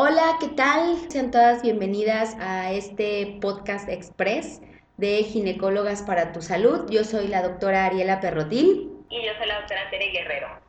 Hola, 0.00 0.36
¿qué 0.38 0.46
tal? 0.46 0.96
Sean 1.10 1.32
todas 1.32 1.60
bienvenidas 1.60 2.36
a 2.38 2.70
este 2.70 3.36
podcast 3.40 3.88
express 3.88 4.62
de 4.96 5.24
Ginecólogas 5.24 6.02
para 6.02 6.30
tu 6.30 6.40
Salud. 6.40 6.88
Yo 6.88 7.02
soy 7.02 7.26
la 7.26 7.42
doctora 7.42 7.86
Ariela 7.86 8.20
Perrotín. 8.20 9.04
Y 9.10 9.26
yo 9.26 9.32
soy 9.36 9.48
la 9.48 9.58
doctora 9.58 9.90
Tere 9.90 10.12
Guerrero. 10.12 10.67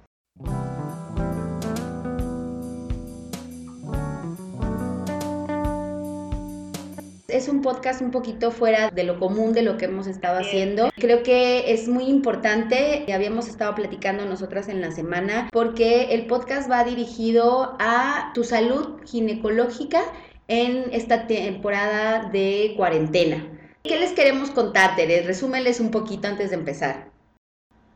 Es 7.29 7.47
un 7.47 7.61
podcast 7.61 8.01
un 8.01 8.11
poquito 8.11 8.51
fuera 8.51 8.89
de 8.89 9.03
lo 9.03 9.19
común 9.19 9.53
de 9.53 9.61
lo 9.61 9.77
que 9.77 9.85
hemos 9.85 10.07
estado 10.07 10.39
haciendo. 10.39 10.89
Creo 10.95 11.21
que 11.21 11.71
es 11.71 11.87
muy 11.87 12.05
importante, 12.05 13.05
habíamos 13.13 13.47
estado 13.47 13.75
platicando 13.75 14.25
nosotras 14.25 14.67
en 14.67 14.81
la 14.81 14.91
semana, 14.91 15.49
porque 15.51 16.13
el 16.13 16.25
podcast 16.25 16.69
va 16.69 16.83
dirigido 16.83 17.75
a 17.79 18.31
tu 18.33 18.43
salud 18.43 18.99
ginecológica 19.05 20.01
en 20.47 20.85
esta 20.91 21.27
temporada 21.27 22.29
de 22.31 22.73
cuarentena. 22.75 23.45
¿Qué 23.83 23.99
les 23.99 24.13
queremos 24.13 24.49
contar, 24.49 24.95
Tere? 24.95 25.21
Resúmeles 25.21 25.79
un 25.79 25.91
poquito 25.91 26.27
antes 26.27 26.49
de 26.49 26.55
empezar. 26.55 27.11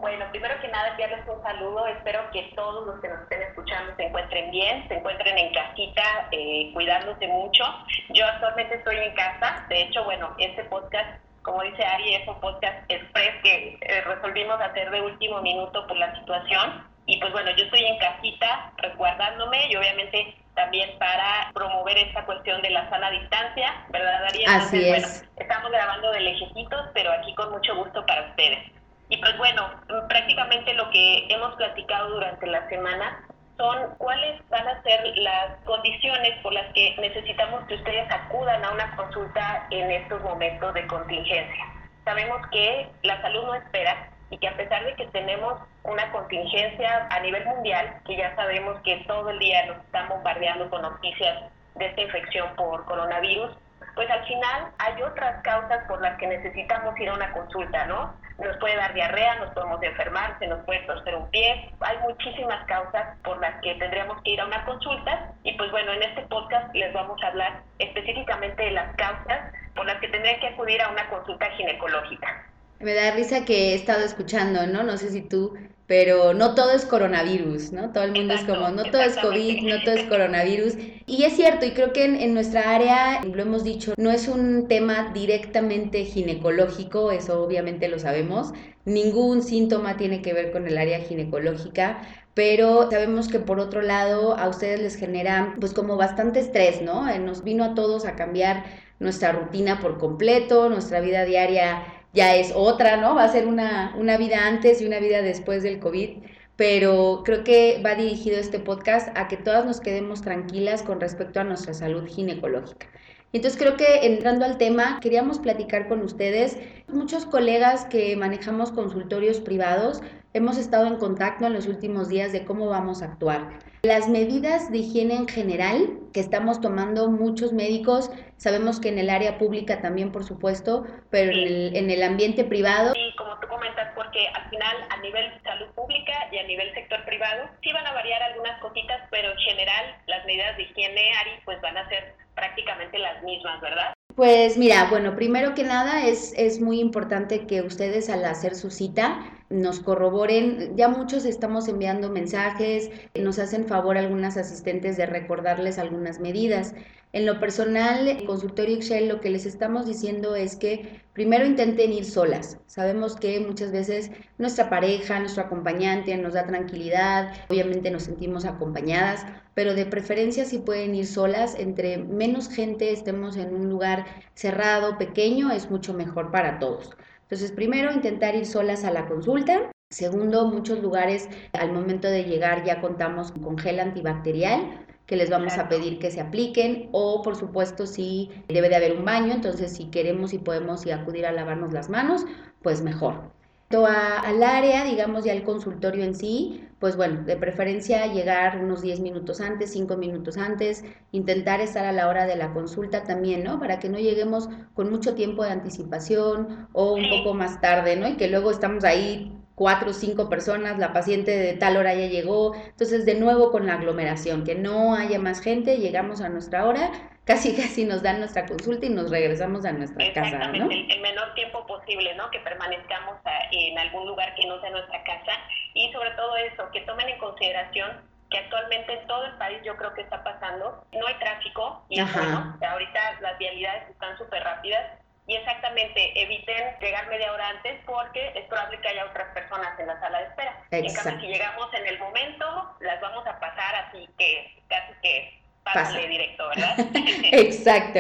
Bueno, 0.04 0.26
primero 0.32 0.60
que 0.60 0.68
nada, 0.68 0.90
enviarles 0.90 1.26
un 1.30 1.42
saludo. 1.42 1.88
Espero 1.88 2.30
que 2.34 2.52
todos 2.58 2.86
los 2.86 3.00
que 3.00 3.08
nos 3.08 3.22
estén 3.22 3.42
escuchando 3.42 3.96
se 3.96 4.04
encuentren 4.04 4.52
bien, 4.52 4.86
se 4.90 4.96
encuentren 4.96 5.38
en 5.38 5.54
casita, 5.54 6.28
eh, 6.32 6.72
cuidándose 6.74 7.26
mucho. 7.30 7.64
Yo 8.10 8.26
actualmente 8.26 8.76
estoy 8.76 8.98
en 8.98 9.16
casa. 9.16 9.66
De 9.70 9.84
hecho, 9.84 10.04
bueno, 10.04 10.36
este 10.40 10.66
podcast, 10.66 11.24
como 11.42 11.64
dice 11.64 11.86
Ari, 11.86 12.16
es 12.16 12.28
un 12.28 12.38
podcast 12.42 12.84
express 12.92 13.42
que 13.44 13.78
eh, 13.80 14.02
resolvimos 14.02 14.60
hacer 14.60 14.92
de 14.92 15.00
último 15.00 15.42
minuto 15.42 15.88
por 15.88 15.96
la 15.96 16.14
situación. 16.20 16.86
Y 17.06 17.18
pues 17.22 17.32
bueno, 17.32 17.52
yo 17.52 17.64
estoy 17.64 17.86
en 17.86 17.98
casita 17.98 18.74
resguardándome 18.80 19.72
y 19.72 19.78
obviamente 19.78 20.36
también 20.54 21.00
para 21.00 21.50
promover 21.54 21.98
esta 21.98 22.26
cuestión 22.26 22.62
de 22.62 22.72
la 22.72 22.90
sana 22.90 23.10
distancia, 23.10 23.86
¿verdad, 23.88 24.26
Ari? 24.26 24.44
Así 24.48 24.90
es. 24.90 24.90
Bueno, 24.90 25.08
estamos 25.38 25.72
grabando 25.72 26.12
de 26.12 26.20
lejitos, 26.20 26.90
pero 26.94 27.10
aquí 27.14 27.34
con 27.36 27.52
mucho 27.52 27.74
gusto 27.78 28.06
para 28.06 28.28
ustedes. 28.32 28.83
Y 29.10 29.18
pues 29.18 29.38
bueno, 29.38 29.70
prácticamente 30.08 30.74
lo 30.74 30.90
que 30.92 31.28
hemos 31.30 31.56
platicado 31.56 32.10
durante 32.10 32.48
la 32.48 32.68
semana 32.70 33.28
son 33.58 33.96
cuáles 33.98 34.42
van 34.50 34.68
a 34.68 34.82
ser 34.82 35.16
las 35.18 35.58
condiciones 35.66 36.38
por 36.42 36.54
las 36.54 36.74
que 36.74 36.96
necesitamos 37.00 37.64
que 37.68 37.76
ustedes 37.76 38.10
acudan 38.12 38.64
a 38.66 38.72
una 38.72 38.96
consulta 38.96 39.68
en 39.70 39.92
estos 39.92 40.22
momentos 40.24 40.74
de 40.74 40.88
contingencia. 40.88 41.66
Sabemos 42.04 42.42
que 42.52 42.90
la 43.04 43.22
salud 43.22 43.46
no 43.46 43.56
espera 43.56 44.10
y 44.30 44.38
que 44.38 44.48
a 44.48 44.58
pesar 44.58 44.84
de 44.84 44.96
que 44.96 45.06
tenemos 45.08 45.62
una 45.84 46.12
contingencia 46.12 47.08
a 47.12 47.20
nivel 47.20 47.46
mundial, 47.46 48.02
que 48.06 48.18
ya 48.18 48.36
sabemos 48.36 48.80
que 48.82 48.98
todo 49.08 49.30
el 49.30 49.40
día 49.40 49.66
nos 49.68 49.78
están 49.78 50.10
bombardeando 50.10 50.70
con 50.70 50.82
noticias 50.82 51.44
de 51.76 51.86
esta 51.86 52.02
infección 52.02 52.56
por 52.56 52.84
coronavirus, 52.86 53.52
pues 53.96 54.10
al 54.10 54.26
final 54.26 54.72
hay 54.80 55.02
otras 55.04 55.42
causas 55.44 55.86
por 55.88 56.02
las 56.02 56.18
que 56.18 56.28
necesitamos 56.28 57.00
ir 57.00 57.10
a 57.10 57.14
una 57.14 57.32
consulta, 57.32 57.86
¿no? 57.86 58.14
Nos 58.40 58.58
puede 58.58 58.76
dar 58.76 58.94
diarrea, 58.94 59.36
nos 59.36 59.54
podemos 59.54 59.82
enfermar, 59.84 60.38
se 60.40 60.48
nos 60.48 60.64
puede 60.66 60.80
torcer 60.82 61.16
un 61.16 61.30
pie. 61.30 61.72
Hay 61.82 61.98
muchísimas 62.00 62.66
causas 62.66 63.18
por 63.24 63.40
las 63.40 63.62
que 63.62 63.76
tendríamos 63.76 64.22
que 64.24 64.32
ir 64.32 64.42
a 64.42 64.46
una 64.46 64.66
consulta 64.66 65.32
y 65.44 65.56
pues 65.58 65.70
bueno, 65.72 65.94
en 65.94 66.04
este 66.04 66.24
podcast 66.24 66.74
les 66.74 66.92
vamos 66.94 67.22
a 67.24 67.28
hablar 67.28 67.62
específicamente 67.80 68.64
de 68.64 68.72
las 68.72 68.96
causas 68.96 69.54
por 69.76 69.86
las 69.86 70.00
que 70.00 70.08
tendrían 70.08 70.40
que 70.40 70.48
acudir 70.48 70.82
a 70.82 70.90
una 70.90 71.08
consulta 71.10 71.46
ginecológica. 71.52 72.53
Me 72.84 72.94
da 72.94 73.12
risa 73.12 73.46
que 73.46 73.72
he 73.72 73.76
estado 73.76 74.04
escuchando, 74.04 74.68
¿no? 74.68 74.84
No 74.84 74.98
sé 74.98 75.10
si 75.10 75.22
tú 75.22 75.54
pero 75.86 76.34
no 76.34 76.56
todo 76.56 76.72
es 76.72 76.86
coronavirus, 76.86 77.74
¿no? 77.74 77.92
Todo 77.92 78.06
el 78.06 78.14
mundo 78.14 78.34
es 78.34 78.44
como, 78.46 78.70
no 78.70 78.84
todo 78.90 79.02
es 79.02 79.18
COVID, 79.18 79.64
no 79.64 79.84
todo 79.84 79.96
es 79.96 80.04
coronavirus. 80.06 80.76
Y 81.06 81.24
es 81.24 81.36
cierto, 81.36 81.66
y 81.66 81.72
creo 81.72 81.92
que 81.92 82.06
en, 82.06 82.34
nuestra 82.34 82.74
área, 82.74 83.22
lo 83.24 83.42
hemos 83.42 83.64
dicho, 83.64 83.94
no 83.98 84.10
es 84.10 84.28
un 84.30 84.68
tema 84.68 85.12
directamente 85.14 86.06
ginecológico, 86.06 87.12
eso 87.12 87.44
obviamente 87.44 87.90
lo 87.90 88.00
sabemos. 88.00 88.54
Ningún 88.86 89.44
síntoma 89.44 89.98
tiene 89.98 90.22
que 90.22 90.34
ver 90.34 90.52
con 90.52 90.68
el 90.68 90.78
área 90.78 91.00
ginecológica, 91.00 92.02
pero 92.34 92.90
sabemos 92.90 93.28
que 93.28 93.40
por 93.40 93.60
otro 93.60 93.82
lado 93.82 94.38
a 94.38 94.48
ustedes 94.48 94.80
les 94.80 94.96
genera 94.96 95.56
pues 95.60 95.74
como 95.74 95.98
bastante 95.98 96.40
estrés, 96.40 96.82
¿no? 96.82 97.10
Eh, 97.10 97.20
nos 97.20 97.44
vino 97.44 97.64
a 97.66 97.76
todos 97.76 98.06
a 98.06 98.16
cambiar 98.16 98.64
nuestra 99.00 99.34
rutina 99.34 99.80
por 99.82 100.00
completo, 100.00 100.70
nuestra 100.70 101.02
vida 101.02 101.26
diaria 101.26 101.84
ya 102.14 102.36
es 102.36 102.54
otra, 102.56 102.98
¿no? 102.98 103.16
Va 103.16 103.26
a 103.26 103.32
ser 103.32 103.48
una, 103.48 103.96
una 103.98 104.18
vida 104.18 104.48
antes 104.48 104.82
y 104.82 104.86
una 104.86 105.00
vida 105.00 105.22
después 105.22 105.64
del 105.64 105.80
COVID, 105.80 106.20
pero 106.56 107.24
creo 107.26 107.44
que 107.44 107.82
va 107.84 107.96
dirigido 107.96 108.38
este 108.38 108.60
podcast 108.60 109.10
a 109.18 109.28
que 109.28 109.38
todas 109.38 109.66
nos 109.66 109.82
quedemos 109.82 110.22
tranquilas 110.22 110.84
con 110.84 111.02
respecto 111.02 111.40
a 111.40 111.44
nuestra 111.44 111.74
salud 111.74 112.08
ginecológica. 112.08 112.88
Entonces 113.34 113.60
creo 113.60 113.76
que 113.78 114.06
entrando 114.06 114.46
al 114.46 114.60
tema, 114.60 115.00
queríamos 115.02 115.40
platicar 115.40 115.88
con 115.88 116.02
ustedes. 116.04 116.58
Muchos 116.88 117.26
colegas 117.26 117.86
que 117.86 118.16
manejamos 118.16 118.72
consultorios 118.72 119.40
privados 119.40 120.02
hemos 120.34 120.58
estado 120.58 120.88
en 120.88 120.98
contacto 120.98 121.46
en 121.46 121.54
los 121.54 121.68
últimos 121.68 122.10
días 122.10 122.32
de 122.32 122.44
cómo 122.44 122.68
vamos 122.68 123.02
a 123.02 123.06
actuar. 123.06 123.60
Las 123.84 124.08
medidas 124.08 124.72
de 124.72 124.80
higiene 124.80 125.16
en 125.16 125.28
general 125.28 126.00
que 126.14 126.20
estamos 126.20 126.62
tomando 126.62 127.10
muchos 127.10 127.54
médicos, 127.54 128.10
sabemos 128.38 128.80
que 128.80 128.90
en 128.90 128.98
el 128.98 129.10
área 129.10 129.38
pública 129.38 129.82
también, 129.82 130.12
por 130.12 130.24
supuesto, 130.24 130.86
pero 131.10 131.32
en, 131.32 131.38
el, 131.38 131.76
en, 131.76 131.90
el, 131.90 132.02
ambiente 132.04 132.44
privado. 132.44 132.94
Sí, 132.94 133.14
como 133.18 133.38
tú 133.40 133.48
comentas, 133.48 133.92
porque 133.96 134.28
al 134.28 134.50
final 134.50 134.76
a 134.90 134.98
nivel 135.02 135.26
salud 135.44 135.68
pública 135.76 136.14
y 136.32 136.38
a 136.38 136.48
nivel 136.48 136.74
sector 136.74 137.04
privado 137.06 137.50
sí 137.62 137.72
van 137.74 137.86
a 137.86 137.94
variar 137.94 138.22
algunas 138.24 138.60
cositas, 138.62 139.02
pero 139.12 139.32
en 139.32 139.38
general 139.38 139.98
las 140.08 140.26
medidas 140.26 140.56
de 140.58 140.64
higiene, 140.64 141.12
Ari, 141.22 141.32
pues 141.46 141.62
van 141.62 141.78
a 141.78 141.88
ser 141.90 142.16
prácticamente 142.36 142.98
las 142.98 143.22
mismas, 143.24 143.62
¿verdad? 143.62 143.94
Pues 144.16 144.58
mira, 144.58 144.88
bueno, 144.92 145.16
primero 145.16 145.56
que 145.56 145.64
nada 145.64 146.06
es, 146.06 146.34
es 146.38 146.62
muy 146.62 146.80
importante 146.80 147.48
que 147.48 147.64
ustedes 147.64 148.10
al 148.10 148.24
hacer 148.26 148.54
su 148.54 148.70
cita 148.70 149.20
nos 149.54 149.80
corroboren, 149.80 150.76
ya 150.76 150.90
muchos 150.90 151.26
estamos 151.26 151.68
enviando 151.68 152.10
mensajes, 152.10 152.90
nos 153.20 153.40
hacen 153.40 153.66
favor 153.66 153.98
algunas 153.98 154.36
asistentes 154.36 154.98
de 154.98 155.06
recordarles 155.06 155.78
algunas 155.78 156.20
medidas. 156.20 156.74
En 157.14 157.28
lo 157.28 157.40
personal, 157.40 158.08
en 158.08 158.26
consultorio 158.26 158.76
Excel 158.76 159.08
lo 159.08 159.22
que 159.22 159.30
les 159.30 159.46
estamos 159.46 159.86
diciendo 159.86 160.36
es 160.36 160.56
que 160.56 161.02
primero 161.14 161.46
intenten 161.46 161.94
ir 161.94 162.06
solas. 162.06 162.58
Sabemos 162.66 163.16
que 163.16 163.40
muchas 163.40 163.72
veces 163.72 164.10
nuestra 164.40 164.68
pareja, 164.68 165.20
nuestro 165.20 165.44
acompañante 165.44 166.18
nos 166.18 166.34
da 166.34 166.48
tranquilidad, 166.48 167.32
obviamente 167.50 167.92
nos 167.92 168.04
sentimos 168.04 168.46
acompañadas, 168.46 169.28
pero 169.54 169.76
de 169.76 169.86
preferencia 169.86 170.46
si 170.46 170.58
pueden 170.58 170.96
ir 170.96 171.06
solas, 171.06 171.56
entre 171.60 172.00
menos 172.00 172.50
gente 172.50 172.92
estemos 172.92 173.38
en 173.38 173.54
un 173.54 173.70
lugar 173.70 174.06
cerrado, 174.34 174.98
pequeño, 174.98 175.52
es 175.52 175.70
mucho 175.70 175.94
mejor 175.94 176.32
para 176.32 176.58
todos. 176.58 176.90
Entonces, 177.34 177.52
primero, 177.52 177.92
intentar 177.92 178.36
ir 178.36 178.46
solas 178.46 178.84
a 178.84 178.92
la 178.92 179.08
consulta. 179.08 179.72
Segundo, 179.90 180.46
muchos 180.50 180.84
lugares 180.84 181.28
al 181.54 181.74
momento 181.74 182.08
de 182.08 182.26
llegar 182.26 182.64
ya 182.64 182.80
contamos 182.80 183.32
con 183.32 183.58
gel 183.58 183.80
antibacterial 183.80 184.86
que 185.08 185.16
les 185.16 185.32
vamos 185.32 185.58
a 185.58 185.68
pedir 185.68 185.98
que 185.98 186.12
se 186.12 186.22
apliquen 186.22 186.90
o 186.92 187.24
por 187.24 187.36
supuesto 187.36 187.88
si 187.88 188.30
debe 188.48 188.70
de 188.70 188.76
haber 188.76 188.96
un 188.96 189.04
baño, 189.04 189.34
entonces 189.34 189.76
si 189.76 189.86
queremos 189.86 190.32
y 190.34 190.38
podemos 190.38 190.86
y 190.86 190.92
acudir 190.92 191.26
a 191.26 191.32
lavarnos 191.32 191.74
las 191.74 191.90
manos, 191.90 192.24
pues 192.62 192.84
mejor. 192.84 193.32
A, 193.72 194.20
al 194.20 194.44
área, 194.44 194.84
digamos 194.86 195.26
ya 195.26 195.32
al 195.34 195.44
consultorio 195.44 196.04
en 196.04 196.14
sí, 196.14 196.70
pues 196.80 196.96
bueno, 196.96 197.24
de 197.24 197.36
preferencia 197.38 198.06
llegar 198.06 198.64
unos 198.64 198.84
10 198.84 199.00
minutos 199.00 199.42
antes, 199.42 199.72
5 199.72 199.98
minutos 199.98 200.38
antes, 200.38 200.84
intentar 201.12 201.60
estar 201.60 201.84
a 201.86 201.92
la 201.92 202.08
hora 202.08 202.26
de 202.28 202.36
la 202.36 202.54
consulta 202.54 203.04
también, 203.04 203.44
¿no? 203.44 203.60
Para 203.60 203.80
que 203.80 203.90
no 203.90 203.98
lleguemos 203.98 204.48
con 204.76 204.92
mucho 204.92 205.16
tiempo 205.16 205.44
de 205.44 205.52
anticipación 205.52 206.68
o 206.72 206.94
un 206.94 207.10
poco 207.10 207.34
más 207.34 207.62
tarde, 207.62 207.96
¿no? 207.96 208.08
Y 208.08 208.16
que 208.16 208.28
luego 208.28 208.52
estamos 208.52 208.84
ahí 208.84 209.36
cuatro 209.56 209.90
o 209.92 209.94
cinco 209.94 210.30
personas, 210.30 210.78
la 210.78 210.94
paciente 210.94 211.32
de 211.32 211.54
tal 211.54 211.78
hora 211.78 211.94
ya 211.96 212.08
llegó, 212.08 212.54
entonces 212.56 213.06
de 213.06 213.16
nuevo 213.16 213.52
con 213.52 213.66
la 213.66 213.76
aglomeración, 213.76 214.44
que 214.44 214.56
no 214.56 214.96
haya 214.96 215.20
más 215.20 215.42
gente, 215.42 215.78
llegamos 215.78 216.22
a 216.22 216.30
nuestra 216.30 216.66
hora, 216.68 216.92
casi 217.26 217.56
casi 217.56 217.86
nos 217.86 218.04
dan 218.04 218.20
nuestra 218.20 218.46
consulta 218.46 218.86
y 218.86 218.90
nos 218.90 219.10
regresamos 219.10 219.66
a 219.66 219.72
nuestra 219.72 220.14
casa, 220.14 220.48
¿no? 220.48 220.70
El, 220.70 221.02
menor 221.02 221.34
tiempo 221.36 221.66
posible, 221.66 222.14
¿no? 222.16 222.30
Que 222.32 222.40
permanezcamos 222.40 223.18
en 223.52 223.78
algún 223.78 224.08
lugar 224.08 224.34
que 224.36 224.46
no 224.48 224.60
sea 224.62 224.70
nuestra 224.72 225.04
casa 225.04 225.32
y 225.74 225.92
sobre 225.92 226.12
todo 226.12 226.36
eso, 226.38 226.70
que 226.72 226.82
tomen 226.82 227.10
en 227.10 227.20
consideración 227.20 228.02
que 228.30 228.40
actualmente 228.40 228.94
en 228.94 229.08
todo 229.08 229.26
el 229.26 229.38
país 229.38 229.60
yo 229.64 229.76
creo 229.78 229.94
que 229.94 230.02
está 230.02 230.24
pasando, 230.24 230.86
no 230.92 231.08
hay 231.08 231.14
tráfico 231.16 231.86
y 231.90 232.02
bueno, 232.02 232.58
ahorita 232.68 233.22
las 233.22 233.38
vialidades 233.38 233.90
están 233.90 234.18
súper 234.18 234.44
rápidas 234.44 235.00
y 235.28 235.36
exactamente 235.36 236.22
eviten 236.22 236.78
llegar 236.82 237.08
media 237.08 237.32
hora 237.32 237.50
antes 237.50 237.80
porque 237.86 238.34
es 238.36 238.46
probable 238.46 238.82
que 238.82 238.88
haya 238.90 239.06
otras 239.06 239.34
personas 239.34 239.80
en 239.80 239.88
la 239.88 240.00
sala 240.00 240.20
de 240.20 240.26
espera. 240.26 240.66
En 240.72 240.94
cambio, 240.94 241.22
si 241.22 241.28
llegamos 241.28 241.74
en 241.74 241.88
el 241.88 242.00
momento, 242.00 242.76
las 242.82 243.00
vamos 243.00 243.26
a 243.28 243.40
pasar 243.40 243.76
así 243.88 244.10
que 244.18 244.62
casi 244.68 244.94
que 245.02 245.43
pásale 245.64 246.08
directo, 246.08 246.44
¿verdad? 246.50 246.76
Exacto. 247.32 248.00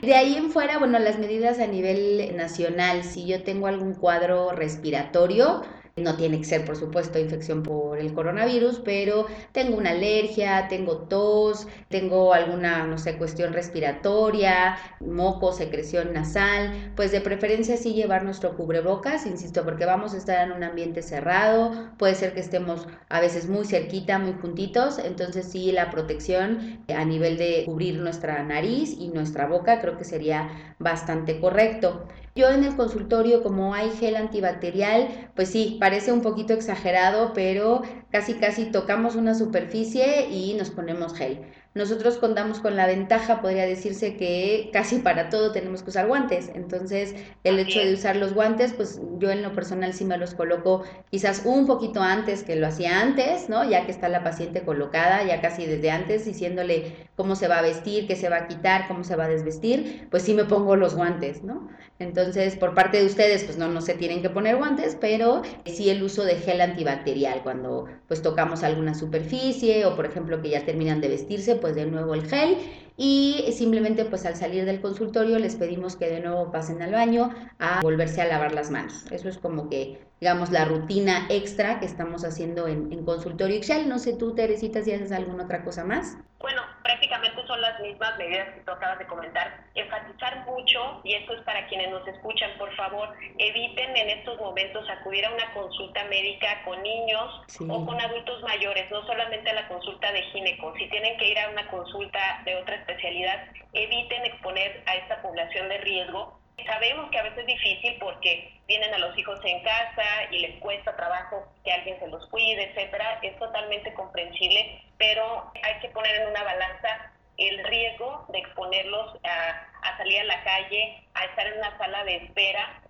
De 0.00 0.14
ahí 0.14 0.36
en 0.36 0.50
fuera, 0.50 0.78
bueno, 0.78 0.98
las 0.98 1.18
medidas 1.18 1.58
a 1.58 1.66
nivel 1.66 2.36
nacional, 2.36 3.04
si 3.04 3.26
yo 3.26 3.42
tengo 3.42 3.66
algún 3.66 3.94
cuadro 3.94 4.52
respiratorio, 4.52 5.62
No 5.96 6.16
tiene 6.16 6.38
que 6.38 6.44
ser, 6.44 6.64
por 6.64 6.76
supuesto, 6.76 7.18
infección 7.18 7.62
por 7.62 7.98
el 7.98 8.14
coronavirus, 8.14 8.80
pero 8.82 9.26
tengo 9.52 9.76
una 9.76 9.90
alergia, 9.90 10.66
tengo 10.68 10.96
tos, 11.02 11.68
tengo 11.90 12.32
alguna, 12.32 12.86
no 12.86 12.96
sé, 12.96 13.18
cuestión 13.18 13.52
respiratoria, 13.52 14.78
moco, 15.00 15.52
secreción 15.52 16.14
nasal, 16.14 16.92
pues 16.96 17.12
de 17.12 17.20
preferencia 17.20 17.76
sí 17.76 17.92
llevar 17.92 18.24
nuestro 18.24 18.56
cubrebocas, 18.56 19.26
insisto, 19.26 19.64
porque 19.64 19.84
vamos 19.84 20.14
a 20.14 20.16
estar 20.16 20.46
en 20.46 20.52
un 20.52 20.64
ambiente 20.64 21.02
cerrado, 21.02 21.90
puede 21.98 22.14
ser 22.14 22.32
que 22.32 22.40
estemos 22.40 22.86
a 23.10 23.20
veces 23.20 23.46
muy 23.50 23.66
cerquita, 23.66 24.18
muy 24.18 24.32
juntitos, 24.40 24.98
entonces 24.98 25.46
sí 25.50 25.72
la 25.72 25.90
protección 25.90 26.82
a 26.88 27.04
nivel 27.04 27.36
de 27.36 27.64
cubrir 27.66 27.98
nuestra 27.98 28.42
nariz 28.42 28.96
y 28.98 29.08
nuestra 29.08 29.46
boca 29.46 29.80
creo 29.82 29.98
que 29.98 30.04
sería 30.04 30.74
bastante 30.78 31.38
correcto. 31.38 32.06
Yo 32.34 32.48
en 32.50 32.64
el 32.64 32.76
consultorio, 32.76 33.42
como 33.42 33.74
hay 33.74 33.90
gel 33.90 34.16
antibacterial, 34.16 35.30
pues 35.34 35.50
sí, 35.50 35.76
parece 35.80 36.12
un 36.12 36.22
poquito 36.22 36.54
exagerado, 36.54 37.32
pero 37.34 37.82
casi 38.10 38.34
casi 38.34 38.70
tocamos 38.70 39.16
una 39.16 39.34
superficie 39.34 40.28
y 40.30 40.54
nos 40.54 40.70
ponemos 40.70 41.14
gel. 41.14 41.42
Nosotros 41.74 42.18
contamos 42.18 42.60
con 42.60 42.76
la 42.76 42.86
ventaja, 42.86 43.40
podría 43.40 43.64
decirse 43.64 44.16
que 44.18 44.68
casi 44.74 44.98
para 44.98 45.30
todo 45.30 45.52
tenemos 45.52 45.82
que 45.82 45.88
usar 45.88 46.06
guantes. 46.06 46.50
Entonces, 46.54 47.14
el 47.44 47.58
hecho 47.58 47.78
de 47.78 47.94
usar 47.94 48.16
los 48.16 48.34
guantes, 48.34 48.74
pues 48.74 49.00
yo 49.18 49.30
en 49.30 49.42
lo 49.42 49.54
personal 49.54 49.94
sí 49.94 50.04
me 50.04 50.18
los 50.18 50.34
coloco 50.34 50.82
quizás 51.10 51.42
un 51.46 51.66
poquito 51.66 52.02
antes 52.02 52.42
que 52.42 52.56
lo 52.56 52.66
hacía 52.66 53.00
antes, 53.00 53.48
¿no? 53.48 53.64
Ya 53.68 53.86
que 53.86 53.92
está 53.92 54.10
la 54.10 54.22
paciente 54.22 54.62
colocada, 54.64 55.24
ya 55.24 55.40
casi 55.40 55.64
desde 55.64 55.90
antes, 55.90 56.26
diciéndole 56.26 57.08
cómo 57.16 57.36
se 57.36 57.48
va 57.48 57.60
a 57.60 57.62
vestir, 57.62 58.06
qué 58.06 58.16
se 58.16 58.28
va 58.28 58.36
a 58.36 58.48
quitar, 58.48 58.86
cómo 58.86 59.02
se 59.02 59.16
va 59.16 59.24
a 59.24 59.28
desvestir, 59.28 60.08
pues 60.10 60.24
sí 60.24 60.34
me 60.34 60.44
pongo 60.44 60.76
los 60.76 60.94
guantes, 60.94 61.42
¿no? 61.42 61.70
Entonces, 61.98 62.56
por 62.56 62.74
parte 62.74 62.98
de 62.98 63.06
ustedes, 63.06 63.44
pues 63.44 63.56
no, 63.56 63.68
no 63.68 63.80
se 63.80 63.94
tienen 63.94 64.22
que 64.22 64.30
poner 64.30 64.56
guantes, 64.56 64.96
pero 65.00 65.42
sí 65.64 65.88
el 65.88 66.02
uso 66.02 66.24
de 66.24 66.34
gel 66.34 66.60
antibacterial 66.60 67.42
cuando 67.42 67.86
pues 68.08 68.22
tocamos 68.22 68.62
alguna 68.62 68.94
superficie 68.94 69.86
o 69.86 69.94
por 69.94 70.04
ejemplo 70.06 70.42
que 70.42 70.50
ya 70.50 70.64
terminan 70.64 71.00
de 71.00 71.08
vestirse, 71.08 71.54
pues 71.62 71.76
de 71.76 71.86
nuevo 71.86 72.12
el 72.12 72.28
gel 72.28 72.58
y 72.96 73.44
simplemente 73.52 74.04
pues 74.04 74.26
al 74.26 74.36
salir 74.36 74.64
del 74.64 74.80
consultorio 74.80 75.38
les 75.38 75.56
pedimos 75.56 75.96
que 75.96 76.08
de 76.08 76.20
nuevo 76.20 76.50
pasen 76.50 76.82
al 76.82 76.92
baño 76.92 77.30
a 77.58 77.80
volverse 77.80 78.22
a 78.22 78.26
lavar 78.26 78.52
las 78.52 78.70
manos. 78.70 79.04
Eso 79.10 79.28
es 79.28 79.38
como 79.38 79.68
que 79.68 80.00
digamos 80.20 80.50
la 80.50 80.64
rutina 80.64 81.26
extra 81.30 81.80
que 81.80 81.86
estamos 81.86 82.24
haciendo 82.24 82.68
en, 82.68 82.92
en 82.92 83.04
consultorio 83.04 83.56
Excel. 83.56 83.88
No 83.88 83.98
sé 83.98 84.12
tú, 84.12 84.34
Teresita, 84.34 84.82
si 84.82 84.92
haces 84.92 85.12
alguna 85.12 85.44
otra 85.44 85.64
cosa 85.64 85.84
más. 85.84 86.16
Bueno, 86.38 86.62
prácticamente 86.82 87.40
son 87.46 87.60
las 87.60 87.78
mismas 87.80 88.18
medidas 88.18 88.48
que 88.52 88.60
tú 88.60 88.72
acabas 88.72 88.98
de 88.98 89.06
comentar. 89.06 89.64
Enfatizar 89.76 90.44
mucho, 90.44 91.00
y 91.04 91.14
esto 91.14 91.34
es 91.34 91.40
para 91.42 91.66
quienes 91.68 91.90
nos 91.90 92.06
escuchan, 92.08 92.50
por 92.58 92.74
favor, 92.74 93.14
eviten 93.38 93.96
en 93.96 94.10
estos 94.10 94.38
momentos 94.38 94.84
acudir 94.90 95.24
a 95.24 95.32
una 95.32 95.54
consulta 95.54 96.04
médica 96.04 96.64
con 96.64 96.82
niños 96.82 97.42
o 97.68 97.86
con 97.86 98.00
adultos 98.00 98.42
mayores, 98.42 98.90
no 98.90 99.06
solamente 99.06 99.50
a 99.50 99.54
la 99.54 99.68
consulta 99.68 100.10
de 100.12 100.22
gineco. 100.32 100.74
Si 100.76 100.88
tienen 100.90 101.16
que 101.16 101.30
ir 101.30 101.38
a 101.38 101.50
una 101.50 101.68
consulta 101.68 102.42
de 102.44 102.56
otra 102.56 102.81
especialidad, 102.82 103.48
eviten 103.72 104.24
exponer 104.24 104.82
a 104.86 104.94
esta 104.96 105.22
población 105.22 105.68
de 105.68 105.78
riesgo. 105.78 106.38
Sabemos 106.66 107.10
que 107.10 107.18
a 107.18 107.22
veces 107.22 107.38
es 107.38 107.46
difícil 107.46 107.96
porque 107.98 108.52
tienen 108.66 108.94
a 108.94 108.98
los 108.98 109.16
hijos 109.18 109.40
en 109.44 109.62
casa 109.62 110.04
y 110.30 110.38
les 110.38 110.60
cuesta 110.60 110.94
trabajo 110.94 111.44
que 111.64 111.72
alguien 111.72 111.98
se 111.98 112.06
los 112.08 112.24
cuide, 112.28 112.70
etcétera. 112.70 113.18
Es 113.22 113.36
totalmente 113.38 113.92
comprensible, 113.94 114.80
pero 114.98 115.50
hay 115.62 115.80
que 115.80 115.88
poner 115.88 116.14
en 116.16 116.28
una 116.28 116.44
balanza 116.44 117.12
el 117.38 117.64
riesgo 117.64 118.26
de 118.28 118.38
exponerlos 118.38 119.16
a, 119.24 119.66
a 119.82 119.96
salir 119.96 120.20
a 120.20 120.24
la 120.24 120.44
calle, 120.44 121.02
a 121.14 121.24
estar 121.24 121.46
en 121.46 121.58
una 121.58 121.76
sala 121.78 122.04
de 122.04 122.16
espera. 122.16 122.80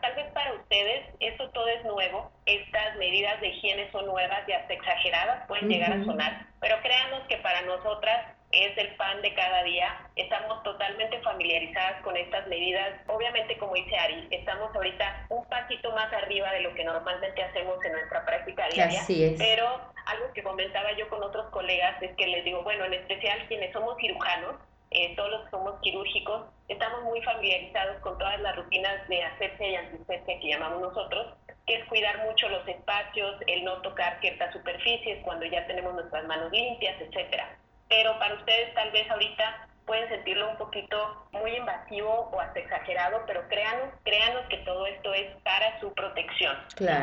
tal 0.00 0.14
vez 0.14 0.26
para 0.32 0.52
ustedes 0.52 1.06
esto 1.20 1.50
todo 1.50 1.66
es 1.68 1.84
nuevo, 1.84 2.30
estas 2.44 2.96
medidas 2.96 3.40
de 3.40 3.48
higiene 3.48 3.90
son 3.90 4.06
nuevas 4.06 4.46
y 4.46 4.52
hasta 4.52 4.74
exageradas, 4.74 5.46
pueden 5.48 5.68
llegar 5.68 5.92
a 5.92 6.04
sonar, 6.04 6.46
pero 6.60 6.80
créanos 6.82 7.26
que 7.28 7.38
para 7.38 7.62
nosotras 7.62 8.35
es 8.52 8.76
el 8.78 8.94
pan 8.96 9.20
de 9.22 9.34
cada 9.34 9.62
día. 9.64 10.08
Estamos 10.16 10.62
totalmente 10.62 11.20
familiarizadas 11.20 12.02
con 12.02 12.16
estas 12.16 12.46
medidas. 12.46 13.00
Obviamente, 13.06 13.58
como 13.58 13.74
dice 13.74 13.96
Ari, 13.96 14.28
estamos 14.30 14.74
ahorita 14.74 15.26
un 15.30 15.44
pasito 15.46 15.92
más 15.92 16.12
arriba 16.12 16.52
de 16.52 16.60
lo 16.60 16.74
que 16.74 16.84
normalmente 16.84 17.42
hacemos 17.42 17.84
en 17.84 17.92
nuestra 17.92 18.24
práctica 18.24 18.68
diaria. 18.68 19.00
Así 19.00 19.24
es. 19.24 19.38
Pero 19.38 19.66
algo 20.06 20.32
que 20.32 20.42
comentaba 20.42 20.92
yo 20.92 21.08
con 21.08 21.22
otros 21.22 21.46
colegas 21.50 22.00
es 22.02 22.14
que 22.16 22.26
les 22.26 22.44
digo, 22.44 22.62
bueno, 22.62 22.84
en 22.84 22.94
especial 22.94 23.46
quienes 23.48 23.72
somos 23.72 23.96
cirujanos, 23.98 24.56
eh, 24.90 25.14
todos 25.16 25.30
los 25.30 25.44
que 25.44 25.50
somos 25.50 25.80
quirúrgicos, 25.80 26.46
estamos 26.68 27.02
muy 27.02 27.20
familiarizados 27.22 28.00
con 28.00 28.16
todas 28.18 28.40
las 28.40 28.54
rutinas 28.54 29.06
de 29.08 29.22
asepsia 29.24 29.68
y 29.68 29.74
antisepsia 29.74 30.40
que 30.40 30.48
llamamos 30.48 30.80
nosotros, 30.80 31.34
que 31.66 31.74
es 31.74 31.84
cuidar 31.86 32.24
mucho 32.24 32.48
los 32.48 32.66
espacios, 32.68 33.34
el 33.48 33.64
no 33.64 33.82
tocar 33.82 34.20
ciertas 34.20 34.52
superficies 34.52 35.18
cuando 35.24 35.44
ya 35.46 35.66
tenemos 35.66 35.92
nuestras 35.94 36.24
manos 36.26 36.52
limpias, 36.52 36.94
etcétera 37.00 37.58
pero 37.88 38.18
para 38.18 38.34
ustedes 38.34 38.74
tal 38.74 38.90
vez 38.90 39.10
ahorita 39.10 39.68
pueden 39.86 40.08
sentirlo 40.08 40.50
un 40.50 40.56
poquito 40.56 41.28
muy 41.32 41.52
invasivo 41.56 42.28
o 42.32 42.40
hasta 42.40 42.58
exagerado, 42.58 43.22
pero 43.26 43.46
créanos, 43.48 43.94
créanos 44.04 44.42
que 44.48 44.58
todo 44.58 44.84
esto 44.86 45.14
es 45.14 45.32
para 45.44 45.78
su 45.80 45.94
protección. 45.94 46.56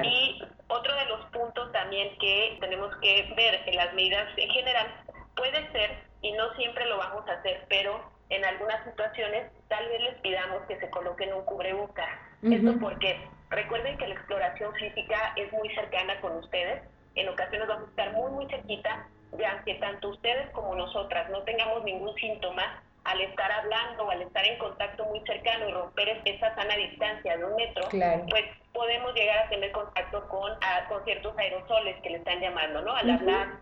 Y 0.03 0.43
otro 0.67 0.93
de 0.95 1.05
los 1.05 1.25
puntos 1.27 1.71
también 1.71 2.15
que 2.19 2.57
tenemos 2.59 2.93
que 2.97 3.33
ver 3.37 3.61
en 3.65 3.75
las 3.77 3.93
medidas 3.93 4.27
en 4.35 4.49
general 4.49 4.87
puede 5.35 5.71
ser, 5.71 5.97
y 6.21 6.33
no 6.33 6.53
siempre 6.55 6.85
lo 6.85 6.97
vamos 6.97 7.27
a 7.27 7.33
hacer, 7.33 7.65
pero 7.69 8.11
en 8.29 8.43
algunas 8.43 8.83
situaciones 8.83 9.51
tal 9.69 9.87
vez 9.87 10.01
les 10.01 10.15
pidamos 10.15 10.61
que 10.67 10.79
se 10.79 10.89
coloquen 10.89 11.33
un 11.33 11.45
cubreboca. 11.45 12.07
Esto 12.43 12.73
porque 12.81 13.17
recuerden 13.49 13.97
que 13.97 14.07
la 14.07 14.15
exploración 14.15 14.73
física 14.75 15.33
es 15.37 15.51
muy 15.53 15.73
cercana 15.73 16.19
con 16.19 16.35
ustedes, 16.37 16.83
en 17.15 17.29
ocasiones 17.29 17.67
vamos 17.67 17.87
a 17.87 17.89
estar 17.91 18.11
muy 18.11 18.31
muy 18.31 18.47
cerquita 18.47 19.07
ya 19.37 19.61
que 19.63 19.75
tanto 19.75 20.09
ustedes 20.09 20.49
como 20.51 20.75
nosotras 20.75 21.29
no 21.29 21.41
tengamos 21.43 21.83
ningún 21.83 22.13
síntoma, 22.15 22.81
al 23.03 23.19
estar 23.21 23.51
hablando 23.51 24.05
o 24.05 24.11
al 24.11 24.21
estar 24.21 24.45
en 24.45 24.57
contacto 24.57 25.05
muy 25.05 25.19
cercano 25.21 25.67
y 25.67 25.71
romper 25.71 26.21
esa 26.23 26.55
sana 26.55 26.75
distancia 26.75 27.37
de 27.37 27.45
un 27.45 27.55
metro, 27.55 27.87
pues 27.89 28.45
podemos 28.71 29.13
llegar 29.13 29.45
a 29.45 29.49
tener 29.49 29.71
contacto 29.71 30.27
con, 30.29 30.51
con 30.87 31.03
ciertos 31.03 31.37
aerosoles 31.37 32.01
que 32.01 32.11
le 32.11 32.17
están 32.17 32.39
llamando, 32.39 32.81
¿no? 32.81 32.95
Al 32.95 33.09
hablar, 33.09 33.59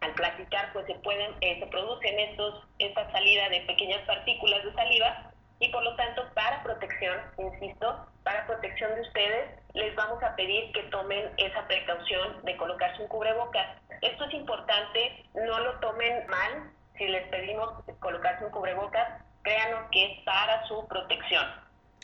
al 0.00 0.12
platicar, 0.14 0.72
pues 0.72 0.86
se 0.86 0.94
pueden, 0.94 1.34
eh, 1.42 1.60
se 1.60 1.66
producen 1.66 2.18
estos, 2.18 2.66
esta 2.78 3.10
salida 3.12 3.48
de 3.50 3.60
pequeñas 3.62 4.00
partículas 4.06 4.64
de 4.64 4.72
saliva 4.72 5.30
y 5.58 5.68
por 5.68 5.82
lo 5.82 5.94
tanto 5.96 6.24
para 6.34 6.62
protección, 6.62 7.18
insisto, 7.36 8.06
para 8.22 8.46
protección 8.46 8.94
de 8.94 9.02
ustedes, 9.02 9.50
les 9.74 9.94
vamos 9.94 10.22
a 10.22 10.34
pedir 10.34 10.72
que 10.72 10.82
tomen 10.84 11.30
esa 11.36 11.66
precaución 11.66 12.42
de 12.44 12.56
colocarse 12.56 13.02
un 13.02 13.08
cubrebocas. 13.08 13.66
Esto 14.02 14.24
es 14.24 14.34
importante, 14.34 15.24
no 15.34 15.60
lo 15.60 15.78
tomen 15.80 16.26
mal 16.28 16.70
si 16.96 17.06
les 17.06 17.26
pedimos 17.28 17.68
colocarse 18.00 18.44
un 18.44 18.50
cubrebocas, 18.50 19.22
créanos 19.42 19.88
que 19.90 20.04
es 20.04 20.24
para 20.24 20.66
su 20.66 20.86
protección. 20.86 21.46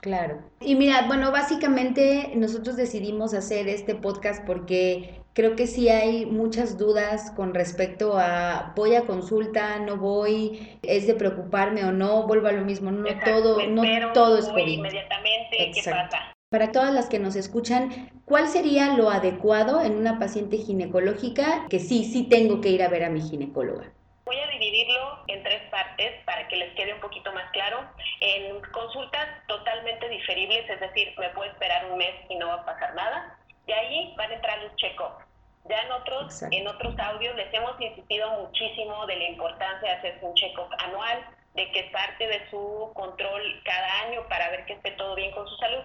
Claro. 0.01 0.41
Y 0.61 0.75
mira, 0.75 1.07
bueno, 1.07 1.33
básicamente 1.33 2.33
nosotros 2.35 2.77
decidimos 2.77 3.35
hacer 3.35 3.69
este 3.69 3.95
podcast 3.95 4.47
porque 4.47 5.21
creo 5.33 5.57
que 5.57 5.67
sí 5.67 5.89
hay 5.89 6.27
muchas 6.27 6.79
dudas 6.79 7.33
con 7.33 7.55
respecto 7.55 8.19
a 8.19 8.73
voy 8.77 8.95
a 8.95 9.07
consulta, 9.07 9.79
no 9.79 9.97
voy, 9.97 10.79
es 10.83 11.07
de 11.07 11.15
preocuparme 11.15 11.85
o 11.85 11.93
no, 11.93 12.27
vuelvo 12.27 12.49
a 12.49 12.53
lo 12.53 12.63
mismo, 12.63 12.91
no 12.91 13.09
todo, 13.25 13.67
no 13.69 14.13
todo 14.13 14.39
es 14.39 14.49
COVID. 14.49 14.67
Inmediatamente, 14.67 15.73
¿qué 15.75 15.91
pasa? 15.91 16.36
Para 16.49 16.71
todas 16.71 16.95
las 16.95 17.09
que 17.09 17.19
nos 17.19 17.35
escuchan, 17.35 18.09
¿cuál 18.25 18.47
sería 18.47 18.95
lo 18.95 19.11
adecuado 19.11 19.83
en 19.83 19.97
una 19.97 20.21
paciente 20.21 20.59
ginecológica 20.59 21.67
que 21.69 21.81
sí, 21.81 22.05
sí 22.05 22.29
tengo 22.29 22.61
que 22.61 22.69
ir 22.69 22.85
a 22.85 22.89
ver 22.89 23.03
a 23.03 23.11
mi 23.11 23.21
ginecóloga? 23.21 23.91
Voy 24.25 24.39
a 24.39 24.47
dividirlo 24.47 25.25
en 25.27 25.43
tres 25.43 25.61
partes 25.73 26.23
para 26.25 26.47
que 26.47 26.55
les 26.55 26.73
quede 26.77 26.95
un 26.95 27.01
poquito 27.01 27.33
más 27.33 27.51
claro. 27.51 27.81
En 28.21 28.61
consultas 28.71 29.27
totalmente 29.49 30.09
diferibles, 30.09 30.71
es 30.71 30.79
decir, 30.79 31.15
me 31.19 31.31
puedo 31.31 31.51
esperar 31.51 31.91
un 31.91 31.99
mes 31.99 32.15
y 32.29 32.37
no 32.37 32.47
va 32.47 32.55
a 32.55 32.65
pasar 32.65 32.95
nada. 32.95 33.37
Y 33.67 33.73
ahí 33.73 34.15
van 34.17 34.31
a 34.31 34.35
entrar 34.35 34.63
los 34.63 34.77
check-ups. 34.77 35.27
Ya 35.69 35.83
en 35.83 35.91
otros, 35.91 36.43
en 36.43 36.69
otros 36.69 36.97
audios 36.97 37.35
les 37.35 37.53
hemos 37.53 37.75
insistido 37.81 38.31
muchísimo 38.43 39.05
de 39.07 39.17
la 39.17 39.29
importancia 39.31 39.89
de 39.91 39.97
hacerse 39.97 40.25
un 40.25 40.35
check-up 40.35 40.69
anual, 40.79 41.27
de 41.55 41.73
que 41.73 41.81
es 41.81 41.91
parte 41.91 42.25
de 42.25 42.49
su 42.51 42.93
control 42.95 43.43
cada 43.65 44.03
año 44.03 44.29
para 44.29 44.49
ver 44.51 44.65
que 44.67 44.75
esté 44.75 44.93
todo 44.93 45.17
bien 45.17 45.33
con 45.33 45.49
su 45.49 45.57
salud 45.57 45.83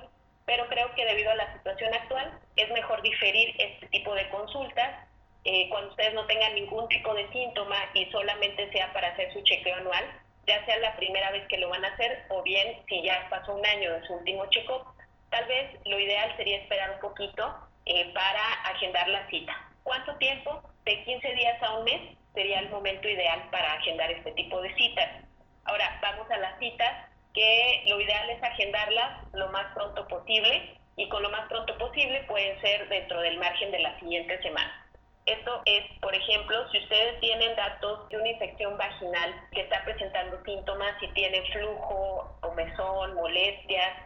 pero 0.51 0.67
creo 0.67 0.93
que 0.95 1.05
debido 1.05 1.31
a 1.31 1.35
la 1.35 1.53
situación 1.53 1.93
actual 1.93 2.29
es 2.57 2.69
mejor 2.71 3.01
diferir 3.03 3.55
este 3.57 3.87
tipo 3.87 4.13
de 4.13 4.27
consultas 4.27 5.07
eh, 5.45 5.69
cuando 5.69 5.91
ustedes 5.91 6.13
no 6.13 6.25
tengan 6.25 6.53
ningún 6.55 6.89
tipo 6.89 7.13
de 7.13 7.25
síntoma 7.31 7.77
y 7.93 8.05
solamente 8.11 8.69
sea 8.73 8.91
para 8.91 9.07
hacer 9.07 9.31
su 9.31 9.41
chequeo 9.43 9.77
anual, 9.77 10.03
ya 10.45 10.65
sea 10.65 10.77
la 10.79 10.93
primera 10.97 11.31
vez 11.31 11.47
que 11.47 11.57
lo 11.57 11.69
van 11.69 11.85
a 11.85 11.87
hacer 11.87 12.25
o 12.27 12.43
bien 12.43 12.83
si 12.89 13.01
ya 13.01 13.27
pasó 13.29 13.55
un 13.55 13.65
año 13.65 13.93
de 13.93 14.05
su 14.05 14.13
último 14.13 14.45
check-up, 14.47 14.83
tal 15.29 15.45
vez 15.45 15.71
lo 15.85 15.97
ideal 15.97 16.35
sería 16.35 16.57
esperar 16.57 16.95
un 16.95 16.99
poquito 16.99 17.55
eh, 17.85 18.11
para 18.13 18.43
agendar 18.65 19.07
la 19.07 19.25
cita. 19.29 19.55
¿Cuánto 19.83 20.17
tiempo? 20.17 20.61
De 20.83 21.01
15 21.05 21.33
días 21.33 21.63
a 21.63 21.77
un 21.77 21.85
mes 21.85 22.17
sería 22.33 22.59
el 22.59 22.69
momento 22.69 23.07
ideal 23.07 23.41
para 23.51 23.71
agendar 23.75 24.11
este 24.11 24.33
tipo 24.33 24.59
de 24.59 24.75
citas. 24.75 25.23
Ahora, 25.63 25.97
vamos 26.01 26.29
a 26.29 26.37
las 26.39 26.59
citas 26.59 27.10
que 27.33 27.83
lo 27.87 27.99
ideal 27.99 28.29
es 28.29 28.43
agendarlas 28.43 29.27
lo 29.33 29.49
más 29.49 29.73
pronto 29.73 30.07
posible 30.07 30.77
y 30.95 31.07
con 31.09 31.23
lo 31.23 31.29
más 31.29 31.47
pronto 31.47 31.77
posible 31.77 32.23
pueden 32.27 32.59
ser 32.61 32.87
dentro 32.89 33.21
del 33.21 33.37
margen 33.37 33.71
de 33.71 33.79
la 33.79 33.97
siguiente 33.99 34.41
semana. 34.41 34.81
Esto 35.25 35.61
es, 35.65 35.83
por 36.01 36.15
ejemplo, 36.15 36.69
si 36.71 36.79
ustedes 36.79 37.19
tienen 37.19 37.55
datos 37.55 38.09
de 38.09 38.17
una 38.17 38.29
infección 38.29 38.75
vaginal 38.77 39.35
que 39.51 39.61
está 39.61 39.83
presentando 39.83 40.43
síntomas, 40.43 40.95
si 40.99 41.07
tienen 41.09 41.45
flujo, 41.45 42.37
comezón, 42.41 43.13
molestias, 43.13 43.97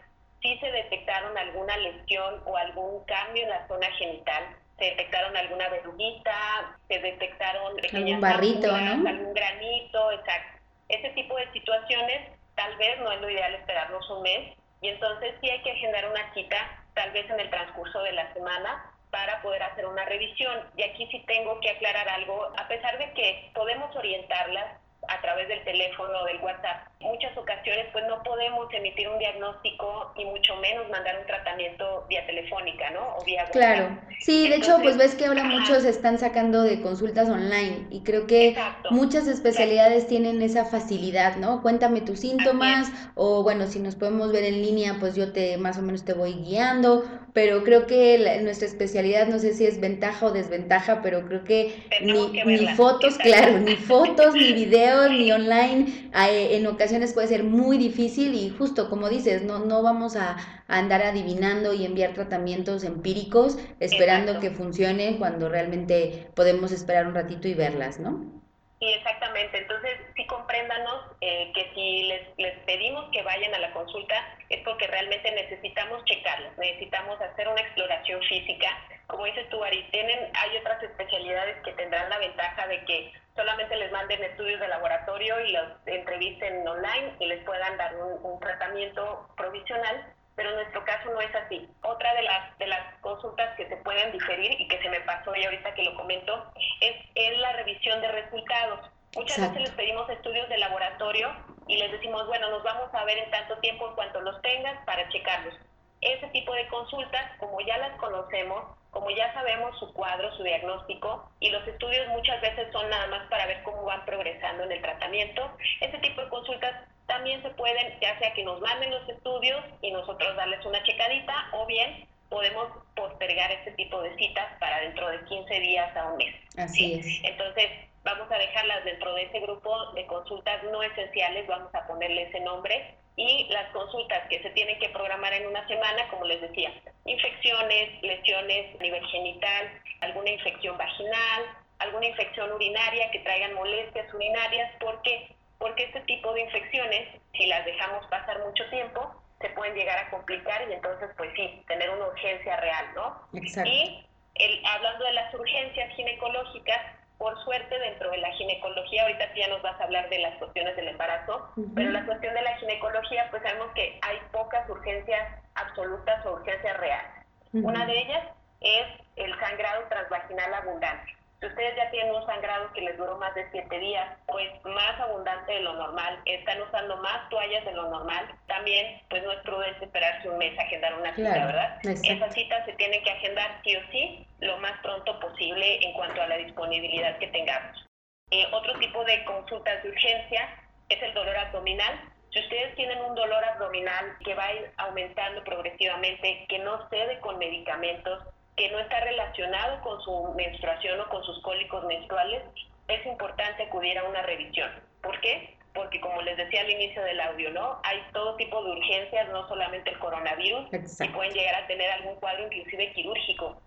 si 0.42 0.58
se 0.58 0.70
detectaron 0.70 1.36
alguna 1.36 1.76
lesión 1.78 2.42
o 2.44 2.56
algún 2.56 3.02
cambio 3.04 3.44
en 3.44 3.48
la 3.48 3.66
zona 3.66 3.90
genital, 3.92 4.44
se 4.78 4.84
detectaron 4.84 5.34
alguna 5.36 5.68
verruguita, 5.70 6.78
se 6.86 6.98
detectaron 6.98 7.72
algún 7.92 8.20
barrito, 8.20 8.66
¿no? 8.76 9.08
algún 9.08 9.32
granito, 9.32 10.12
exacto. 10.12 10.60
Ese 10.88 11.08
tipo 11.10 11.34
de 11.36 11.50
situaciones 11.52 12.30
tal 12.56 12.76
vez 12.76 12.98
no 13.00 13.12
es 13.12 13.20
lo 13.20 13.30
ideal 13.30 13.54
esperarnos 13.54 14.10
un 14.10 14.22
mes 14.22 14.56
y 14.80 14.88
entonces 14.88 15.34
sí 15.40 15.48
hay 15.48 15.62
que 15.62 15.72
agendar 15.72 16.08
una 16.08 16.34
cita 16.34 16.56
tal 16.94 17.12
vez 17.12 17.28
en 17.30 17.38
el 17.38 17.50
transcurso 17.50 18.02
de 18.02 18.12
la 18.12 18.32
semana 18.32 18.92
para 19.10 19.40
poder 19.42 19.62
hacer 19.62 19.86
una 19.86 20.04
revisión. 20.04 20.70
Y 20.76 20.82
aquí 20.82 21.06
sí 21.10 21.24
tengo 21.26 21.60
que 21.60 21.70
aclarar 21.70 22.08
algo, 22.08 22.52
a 22.56 22.68
pesar 22.68 22.98
de 22.98 23.12
que 23.12 23.50
podemos 23.54 23.94
orientarlas 23.96 24.80
a 25.08 25.20
través 25.20 25.48
del 25.48 25.62
teléfono 25.64 26.12
o 26.20 26.24
del 26.24 26.40
WhatsApp, 26.40 26.88
muchas 27.00 27.36
ocasiones 27.36 27.86
pues 27.92 28.04
no 28.08 28.22
podemos 28.22 28.72
emitir 28.72 29.08
un 29.08 29.18
diagnóstico 29.18 30.12
y 30.16 30.24
mucho 30.24 30.56
menos 30.56 30.88
mandar 30.90 31.18
un 31.20 31.26
tratamiento 31.26 32.06
vía 32.08 32.26
telefónica, 32.26 32.90
¿no? 32.90 33.16
O 33.16 33.24
vía 33.24 33.44
Claro, 33.52 33.98
sí, 34.20 34.48
de 34.48 34.56
hecho 34.56 34.78
pues 34.82 34.96
ves 34.96 35.14
que 35.14 35.26
ahora 35.26 35.44
muchos 35.44 35.84
están 35.84 36.18
sacando 36.18 36.62
de 36.62 36.80
consultas 36.80 37.28
online 37.28 37.86
y 37.90 38.02
creo 38.02 38.26
que 38.26 38.56
muchas 38.90 39.26
especialidades 39.26 40.06
tienen 40.06 40.42
esa 40.42 40.64
facilidad, 40.64 41.36
¿no? 41.36 41.62
Cuéntame 41.62 42.00
tus 42.00 42.20
síntomas 42.20 42.90
o 43.14 43.42
bueno, 43.42 43.66
si 43.66 43.78
nos 43.78 43.94
podemos 43.94 44.32
ver 44.32 44.44
en 44.44 44.62
línea 44.62 44.96
pues 44.98 45.14
yo 45.14 45.32
te 45.32 45.56
más 45.58 45.78
o 45.78 45.82
menos 45.82 46.04
te 46.04 46.14
voy 46.14 46.34
guiando, 46.34 47.04
pero 47.32 47.62
creo 47.64 47.86
que 47.86 48.40
nuestra 48.42 48.66
especialidad 48.66 49.26
no 49.26 49.38
sé 49.38 49.52
si 49.52 49.66
es 49.66 49.80
ventaja 49.80 50.26
o 50.26 50.30
desventaja, 50.30 51.02
pero 51.02 51.26
creo 51.26 51.44
que 51.44 51.84
ni, 52.00 52.28
ni 52.28 52.68
fotos, 52.68 53.18
claro, 53.18 53.58
ni 53.58 53.76
fotos, 53.76 54.34
ni 54.34 54.52
videos, 54.64 54.95
ni 55.08 55.32
online, 55.32 56.10
en 56.14 56.66
ocasiones 56.66 57.14
puede 57.14 57.28
ser 57.28 57.44
muy 57.44 57.78
difícil 57.78 58.34
y 58.34 58.50
justo 58.50 58.88
como 58.90 59.08
dices, 59.08 59.42
no, 59.42 59.60
no 59.60 59.82
vamos 59.82 60.16
a, 60.16 60.36
andar 60.68 61.02
adivinando 61.02 61.72
y 61.72 61.84
enviar 61.84 62.12
tratamientos 62.12 62.82
empíricos 62.84 63.56
esperando 63.78 64.40
que 64.40 64.50
funcionen 64.50 65.18
cuando 65.18 65.48
realmente 65.48 66.28
podemos 66.34 66.72
esperar 66.72 67.06
un 67.06 67.14
ratito 67.14 67.46
y 67.46 67.54
verlas, 67.54 68.00
¿no? 68.00 68.36
Sí, 68.80 68.92
exactamente. 68.92 69.58
Entonces, 69.58 69.92
sí 70.14 70.26
compréndanos 70.26 71.12
eh, 71.22 71.50
que 71.54 71.70
si 71.74 72.02
les, 72.08 72.22
les 72.36 72.58
pedimos 72.64 73.06
que 73.10 73.22
vayan 73.22 73.54
a 73.54 73.58
la 73.58 73.72
consulta 73.72 74.14
es 74.50 74.62
porque 74.64 74.86
realmente 74.86 75.30
necesitamos 75.32 76.04
checarlas, 76.04 76.58
necesitamos 76.58 77.18
hacer 77.20 77.48
una 77.48 77.60
exploración 77.60 78.20
física. 78.28 78.68
Como 79.06 79.24
dices 79.24 79.48
tú, 79.48 79.62
Ari, 79.64 79.82
tienen, 79.92 80.18
hay 80.34 80.56
otras 80.58 80.82
especialidades 80.82 81.56
que 81.64 81.72
tendrán 81.72 82.10
la 82.10 82.18
ventaja 82.18 82.66
de 82.66 82.84
que 82.84 83.12
solamente 83.36 83.76
les 83.76 83.92
manden 83.92 84.24
estudios 84.24 84.58
de 84.58 84.68
laboratorio 84.68 85.38
y 85.40 85.52
los 85.52 85.68
entrevisten 85.84 86.66
online 86.66 87.14
y 87.20 87.26
les 87.26 87.44
puedan 87.44 87.76
dar 87.76 87.94
un, 87.96 88.40
tratamiento 88.40 89.28
provisional, 89.36 90.12
pero 90.34 90.50
en 90.50 90.56
nuestro 90.56 90.84
caso 90.84 91.10
no 91.10 91.20
es 91.20 91.34
así. 91.34 91.68
Otra 91.82 92.14
de 92.14 92.22
las, 92.22 92.58
de 92.58 92.66
las 92.66 92.94
consultas 93.00 93.54
que 93.56 93.68
se 93.68 93.76
pueden 93.78 94.12
diferir 94.12 94.60
y 94.60 94.68
que 94.68 94.80
se 94.82 94.88
me 94.88 95.00
pasó 95.00 95.34
y 95.34 95.44
ahorita 95.44 95.74
que 95.74 95.84
lo 95.84 95.94
comento 95.94 96.52
es, 96.80 96.96
es 97.14 97.38
la 97.38 97.52
revisión 97.52 98.00
de 98.00 98.08
resultados. 98.08 98.90
Muchas 99.14 99.40
veces 99.40 99.62
les 99.62 99.70
pedimos 99.70 100.08
estudios 100.10 100.48
de 100.48 100.58
laboratorio 100.58 101.34
y 101.68 101.78
les 101.78 101.90
decimos, 101.92 102.26
bueno, 102.26 102.50
nos 102.50 102.62
vamos 102.62 102.92
a 102.92 103.04
ver 103.04 103.18
en 103.18 103.30
tanto 103.30 103.58
tiempo 103.58 103.88
en 103.88 103.94
cuanto 103.94 104.20
los 104.20 104.40
tengas 104.42 104.84
para 104.84 105.08
checarlos. 105.08 105.54
Ese 106.00 106.26
tipo 106.28 106.54
de 106.54 106.68
consultas, 106.68 107.32
como 107.38 107.60
ya 107.62 107.78
las 107.78 107.96
conocemos, 107.98 108.76
como 108.96 109.10
ya 109.10 109.30
sabemos 109.34 109.78
su 109.78 109.92
cuadro, 109.92 110.34
su 110.38 110.42
diagnóstico, 110.42 111.30
y 111.38 111.50
los 111.50 111.68
estudios 111.68 112.08
muchas 112.08 112.40
veces 112.40 112.72
son 112.72 112.88
nada 112.88 113.06
más 113.08 113.28
para 113.28 113.44
ver 113.44 113.62
cómo 113.62 113.82
van 113.82 114.02
progresando 114.06 114.64
en 114.64 114.72
el 114.72 114.80
tratamiento, 114.80 115.50
ese 115.82 115.98
tipo 115.98 116.22
de 116.22 116.30
consultas 116.30 116.72
también 117.06 117.42
se 117.42 117.50
pueden, 117.50 117.92
ya 118.00 118.18
sea 118.18 118.32
que 118.32 118.42
nos 118.42 118.58
manden 118.62 118.90
los 118.90 119.06
estudios 119.06 119.62
y 119.82 119.90
nosotros 119.90 120.34
darles 120.34 120.64
una 120.64 120.82
checadita, 120.82 121.50
o 121.52 121.66
bien 121.66 122.08
podemos 122.30 122.68
postergar 122.94 123.52
este 123.52 123.72
tipo 123.72 124.00
de 124.00 124.16
citas 124.16 124.46
para 124.60 124.80
dentro 124.80 125.10
de 125.10 125.22
15 125.26 125.60
días 125.60 125.94
a 125.94 126.06
un 126.06 126.16
mes. 126.16 126.34
Así 126.56 126.94
es. 126.94 127.06
Entonces, 127.22 127.68
vamos 128.02 128.32
a 128.32 128.38
dejarlas 128.38 128.82
dentro 128.86 129.12
de 129.12 129.24
ese 129.24 129.40
grupo 129.40 129.92
de 129.92 130.06
consultas 130.06 130.62
no 130.72 130.82
esenciales, 130.82 131.46
vamos 131.46 131.74
a 131.74 131.86
ponerle 131.86 132.22
ese 132.22 132.40
nombre, 132.40 132.94
y 133.16 133.46
las 133.50 133.70
consultas 133.72 134.26
que 134.30 134.42
se 134.42 134.48
tienen 134.50 134.78
que 134.78 134.88
programar 134.88 135.34
en 135.34 135.48
una 135.48 135.68
semana, 135.68 136.08
como 136.08 136.24
les 136.24 136.40
decía, 136.40 136.72
infecciones, 137.06 138.02
lesiones 138.02 138.74
a 138.78 138.82
nivel 138.82 139.06
genital, 139.06 139.80
alguna 140.00 140.30
infección 140.30 140.76
vaginal, 140.76 141.42
alguna 141.78 142.06
infección 142.06 142.52
urinaria 142.52 143.10
que 143.10 143.20
traigan 143.20 143.54
molestias 143.54 144.12
urinarias, 144.12 144.70
porque 144.80 145.36
porque 145.58 145.84
este 145.84 146.00
tipo 146.02 146.32
de 146.34 146.42
infecciones, 146.42 147.08
si 147.32 147.46
las 147.46 147.64
dejamos 147.64 148.06
pasar 148.08 148.38
mucho 148.44 148.68
tiempo, 148.68 149.22
se 149.40 149.48
pueden 149.50 149.74
llegar 149.74 149.98
a 149.98 150.10
complicar 150.10 150.68
y 150.68 150.72
entonces, 150.72 151.10
pues 151.16 151.30
sí, 151.34 151.62
tener 151.66 151.90
una 151.90 152.08
urgencia 152.08 152.56
real, 152.56 152.86
¿no? 152.94 153.28
Exacto. 153.38 153.70
Y 153.70 154.06
el, 154.34 154.66
hablando 154.66 155.04
de 155.04 155.12
las 155.12 155.32
urgencias 155.34 155.94
ginecológicas, 155.94 156.80
por 157.18 157.42
suerte 157.44 157.78
dentro 157.78 158.10
de 158.10 158.18
la 158.18 158.30
ginecología, 158.32 159.02
ahorita 159.02 159.34
ya 159.34 159.48
nos 159.48 159.62
vas 159.62 159.80
a 159.80 159.84
hablar 159.84 160.08
de 160.10 160.18
las 160.18 160.36
cuestiones 160.36 160.76
del 160.76 160.88
embarazo, 160.88 161.50
pero 161.74 161.90
la 161.90 162.04
cuestión 162.04 162.34
de 162.34 162.42
la 162.42 162.56
ginecología, 162.58 163.26
pues 163.30 163.42
sabemos 163.42 163.68
que 163.74 163.98
hay 164.02 164.18
pocas 164.32 164.68
urgencias 164.68 165.42
absolutas 165.54 166.24
o 166.26 166.32
urgencias 166.32 166.76
reales. 166.76 167.26
Una 167.52 167.86
de 167.86 167.98
ellas 167.98 168.28
es 168.60 168.86
el 169.16 169.38
sangrado 169.40 169.84
transvaginal 169.88 170.52
abundante. 170.54 171.15
Si 171.40 171.46
ustedes 171.46 171.76
ya 171.76 171.90
tienen 171.90 172.14
un 172.14 172.24
sangrado 172.24 172.72
que 172.72 172.80
les 172.80 172.96
duró 172.96 173.18
más 173.18 173.34
de 173.34 173.46
siete 173.50 173.78
días, 173.78 174.08
pues 174.26 174.48
más 174.64 174.98
abundante 174.98 175.52
de 175.52 175.60
lo 175.60 175.74
normal, 175.74 176.18
están 176.24 176.62
usando 176.62 176.96
más 176.98 177.28
toallas 177.28 177.64
de 177.64 177.72
lo 177.72 177.90
normal, 177.90 178.26
también 178.46 179.02
pues 179.10 179.22
no 179.22 179.32
es 179.32 179.40
prudente 179.40 179.84
esperarse 179.84 180.30
un 180.30 180.38
mes 180.38 180.58
a 180.58 180.62
agendar 180.62 180.94
una 180.94 181.14
cita, 181.14 181.46
¿verdad? 181.46 181.78
Esas 181.84 182.34
citas 182.34 182.64
se 182.64 182.72
tienen 182.74 183.02
que 183.04 183.10
agendar 183.10 183.60
sí 183.64 183.76
o 183.76 183.80
sí 183.92 184.26
lo 184.40 184.56
más 184.58 184.80
pronto 184.82 185.20
posible 185.20 185.84
en 185.84 185.92
cuanto 185.92 186.22
a 186.22 186.26
la 186.26 186.38
disponibilidad 186.38 187.18
que 187.18 187.28
tengamos. 187.28 187.86
Eh, 188.30 188.46
otro 188.52 188.78
tipo 188.78 189.04
de 189.04 189.22
consultas 189.24 189.82
de 189.82 189.90
urgencia 189.90 190.48
es 190.88 191.02
el 191.02 191.12
dolor 191.12 191.36
abdominal. 191.36 192.00
Si 192.32 192.40
ustedes 192.40 192.74
tienen 192.76 192.98
un 193.00 193.14
dolor 193.14 193.44
abdominal 193.44 194.16
que 194.24 194.34
va 194.34 194.46
a 194.46 194.54
ir 194.54 194.70
aumentando 194.78 195.44
progresivamente, 195.44 196.46
que 196.48 196.58
no 196.58 196.88
cede 196.88 197.20
con 197.20 197.38
medicamentos, 197.38 198.24
que 198.56 198.70
no 198.70 198.78
está 198.78 199.00
relacionado 199.00 199.80
con 199.82 200.00
su 200.00 200.32
menstruación 200.34 201.00
o 201.00 201.08
con 201.08 201.22
sus 201.24 201.40
cólicos 201.42 201.84
menstruales, 201.84 202.42
es 202.88 203.06
importante 203.06 203.64
acudir 203.64 203.98
a 203.98 204.04
una 204.04 204.22
revisión. 204.22 204.70
¿Por 205.02 205.20
qué? 205.20 205.56
Porque 205.74 206.00
como 206.00 206.22
les 206.22 206.38
decía 206.38 206.62
al 206.62 206.70
inicio 206.70 207.02
del 207.02 207.20
audio, 207.20 207.50
¿no? 207.50 207.78
Hay 207.84 208.02
todo 208.14 208.34
tipo 208.36 208.64
de 208.64 208.70
urgencias, 208.72 209.28
no 209.28 209.46
solamente 209.46 209.90
el 209.90 209.98
coronavirus, 209.98 210.68
y 210.72 211.08
pueden 211.08 211.34
llegar 211.34 211.54
a 211.62 211.66
tener 211.66 211.90
algún 211.90 212.14
cuadro 212.16 212.46
inclusive 212.46 212.92
quirúrgico. 212.94 213.60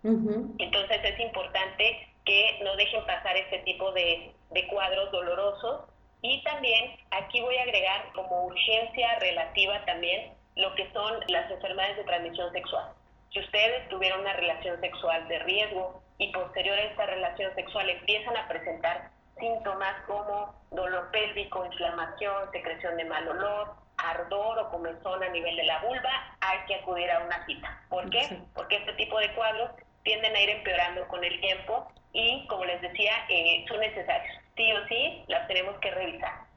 Entonces 0.57 0.99
es 1.03 1.19
importante 1.19 2.07
que 2.25 2.59
no 2.63 2.75
dejen 2.75 3.05
pasar 3.05 3.37
este 3.37 3.59
tipo 3.59 3.91
de, 3.91 4.31
de 4.51 4.67
cuadros 4.67 5.11
dolorosos. 5.11 5.81
Y 6.21 6.43
también 6.43 6.97
aquí 7.11 7.41
voy 7.41 7.55
a 7.57 7.63
agregar 7.63 8.11
como 8.13 8.45
urgencia 8.45 9.19
relativa 9.19 9.85
también 9.85 10.33
lo 10.55 10.73
que 10.75 10.91
son 10.91 11.13
las 11.27 11.49
enfermedades 11.51 11.97
de 11.97 12.03
transmisión 12.03 12.51
sexual. 12.51 12.91
Si 13.31 13.39
ustedes 13.39 13.87
tuvieron 13.89 14.21
una 14.21 14.33
relación 14.33 14.79
sexual 14.81 15.27
de 15.27 15.39
riesgo 15.39 16.01
y 16.17 16.31
posterior 16.31 16.77
a 16.77 16.83
esta 16.83 17.05
relación 17.05 17.53
sexual 17.55 17.89
empiezan 17.89 18.35
a 18.35 18.47
presentar 18.47 19.09
síntomas 19.39 19.95
como 20.07 20.53
dolor 20.71 21.09
pélvico, 21.11 21.65
inflamación, 21.65 22.51
secreción 22.51 22.97
de 22.97 23.05
mal 23.05 23.27
olor, 23.27 23.75
ardor 23.97 24.59
o 24.59 24.69
comezón 24.69 25.23
a 25.23 25.29
nivel 25.29 25.55
de 25.55 25.65
la 25.65 25.79
vulva, 25.79 26.35
hay 26.41 26.59
que 26.67 26.75
acudir 26.75 27.09
a 27.11 27.19
una 27.19 27.45
cita. 27.45 27.81
¿Por 27.89 28.09
qué? 28.09 28.39
Porque 28.53 28.77
este 28.77 28.93
tipo 28.93 29.19
de 29.19 29.33
cuadros 29.33 29.71
tienden 30.03 30.35
a 30.35 30.41
ir 30.41 30.49
empeorando 30.49 31.07
con 31.07 31.23
el 31.23 31.39
tiempo 31.39 31.91
y, 32.13 32.47
como 32.47 32.65
les 32.65 32.81
decía, 32.81 33.13
eh, 33.29 33.65
son 33.67 33.79
necesarios. 33.79 34.35
Sí 34.55 34.71
o 34.73 34.87
sí, 34.87 35.23
las 35.27 35.47
tenemos 35.47 35.77
que 35.79 35.91
revisar. 35.91 36.48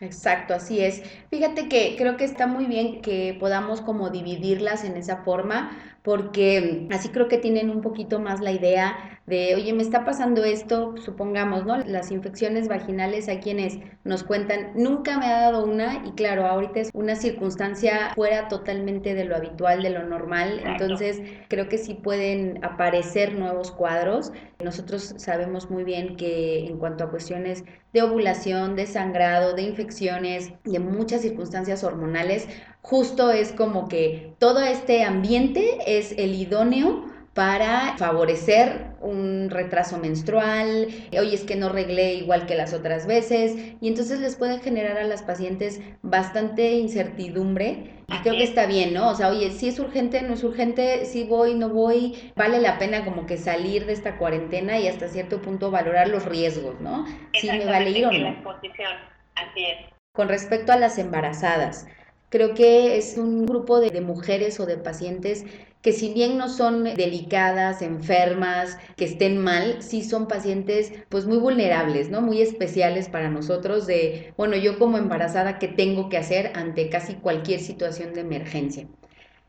Exacto, 0.00 0.54
así 0.54 0.80
es. 0.80 1.02
Fíjate 1.28 1.68
que 1.68 1.96
creo 1.98 2.16
que 2.16 2.24
está 2.24 2.46
muy 2.46 2.66
bien 2.66 3.02
que 3.02 3.36
podamos 3.40 3.80
como 3.80 4.10
dividirlas 4.10 4.84
en 4.84 4.96
esa 4.96 5.24
forma, 5.24 5.97
porque 6.08 6.88
así 6.90 7.10
creo 7.10 7.28
que 7.28 7.36
tienen 7.36 7.68
un 7.68 7.82
poquito 7.82 8.18
más 8.18 8.40
la 8.40 8.50
idea 8.50 9.18
de, 9.26 9.54
oye, 9.54 9.74
me 9.74 9.82
está 9.82 10.06
pasando 10.06 10.42
esto, 10.42 10.94
supongamos, 10.96 11.66
¿no? 11.66 11.76
Las 11.84 12.10
infecciones 12.10 12.66
vaginales 12.66 13.28
hay 13.28 13.40
quienes 13.40 13.76
nos 14.04 14.24
cuentan, 14.24 14.72
nunca 14.74 15.18
me 15.18 15.26
ha 15.26 15.42
dado 15.42 15.66
una 15.66 16.02
y 16.06 16.12
claro, 16.12 16.46
ahorita 16.46 16.80
es 16.80 16.90
una 16.94 17.14
circunstancia 17.14 18.12
fuera 18.14 18.48
totalmente 18.48 19.14
de 19.14 19.26
lo 19.26 19.36
habitual, 19.36 19.82
de 19.82 19.90
lo 19.90 20.02
normal, 20.02 20.62
entonces 20.64 21.20
creo 21.48 21.68
que 21.68 21.76
sí 21.76 21.92
pueden 21.92 22.64
aparecer 22.64 23.34
nuevos 23.34 23.70
cuadros. 23.70 24.32
Nosotros 24.64 25.14
sabemos 25.18 25.70
muy 25.70 25.84
bien 25.84 26.16
que 26.16 26.66
en 26.66 26.78
cuanto 26.78 27.04
a 27.04 27.10
cuestiones 27.10 27.64
de 27.92 28.02
ovulación, 28.02 28.76
de 28.76 28.86
sangrado, 28.86 29.54
de 29.54 29.62
infecciones, 29.62 30.52
de 30.64 30.78
muchas 30.78 31.20
circunstancias 31.20 31.84
hormonales, 31.84 32.48
justo 32.80 33.30
es 33.30 33.52
como 33.52 33.88
que 33.88 34.34
todo 34.38 34.60
este 34.60 35.04
ambiente 35.04 35.97
es 35.98 36.12
el 36.18 36.34
idóneo 36.34 37.04
para 37.38 37.96
favorecer 37.98 38.96
un 39.00 39.48
retraso 39.48 39.96
menstrual, 39.98 40.88
oye, 41.12 41.34
es 41.34 41.44
que 41.44 41.54
no 41.54 41.68
reglé 41.68 42.14
igual 42.14 42.46
que 42.46 42.56
las 42.56 42.74
otras 42.74 43.06
veces, 43.06 43.54
y 43.80 43.86
entonces 43.86 44.18
les 44.18 44.34
puede 44.34 44.58
generar 44.58 44.98
a 44.98 45.04
las 45.04 45.22
pacientes 45.22 45.80
bastante 46.02 46.72
incertidumbre, 46.72 47.92
y 48.08 48.22
creo 48.22 48.34
que 48.34 48.42
está 48.42 48.66
bien, 48.66 48.92
¿no? 48.92 49.10
O 49.10 49.14
sea, 49.14 49.28
oye, 49.28 49.52
si 49.52 49.68
es 49.68 49.78
urgente, 49.78 50.22
no 50.22 50.34
es 50.34 50.42
urgente, 50.42 51.04
si 51.04 51.22
voy, 51.22 51.54
no 51.54 51.68
voy, 51.68 52.32
vale 52.34 52.60
la 52.60 52.76
pena 52.76 53.04
como 53.04 53.26
que 53.26 53.36
salir 53.36 53.86
de 53.86 53.92
esta 53.92 54.16
cuarentena 54.18 54.80
y 54.80 54.88
hasta 54.88 55.06
cierto 55.06 55.40
punto 55.40 55.70
valorar 55.70 56.08
los 56.08 56.24
riesgos, 56.24 56.80
¿no? 56.80 57.06
Si 57.34 57.46
me 57.46 57.66
vale 57.66 57.90
ir 57.90 58.06
o 58.06 58.10
no. 58.10 58.18
La 58.18 58.30
exposición, 58.30 58.92
así 59.36 59.64
es. 59.64 59.94
Con 60.12 60.28
respecto 60.28 60.72
a 60.72 60.76
las 60.76 60.98
embarazadas, 60.98 61.86
Creo 62.30 62.52
que 62.52 62.98
es 62.98 63.16
un 63.16 63.46
grupo 63.46 63.80
de, 63.80 64.02
mujeres 64.02 64.60
o 64.60 64.66
de 64.66 64.76
pacientes 64.76 65.46
que 65.82 65.92
si 65.92 66.12
bien 66.12 66.38
no 66.38 66.48
son 66.48 66.84
delicadas, 66.84 67.82
enfermas, 67.82 68.78
que 68.96 69.04
estén 69.04 69.38
mal, 69.38 69.82
sí 69.82 70.02
son 70.02 70.26
pacientes 70.26 70.92
pues 71.08 71.26
muy 71.26 71.38
vulnerables, 71.38 72.10
¿no? 72.10 72.20
Muy 72.20 72.42
especiales 72.42 73.08
para 73.08 73.28
nosotros 73.28 73.86
de, 73.86 74.32
bueno, 74.36 74.56
yo 74.56 74.78
como 74.78 74.98
embarazada, 74.98 75.58
¿qué 75.58 75.68
tengo 75.68 76.08
que 76.08 76.18
hacer 76.18 76.52
ante 76.54 76.90
casi 76.90 77.14
cualquier 77.14 77.60
situación 77.60 78.14
de 78.14 78.22
emergencia? 78.22 78.86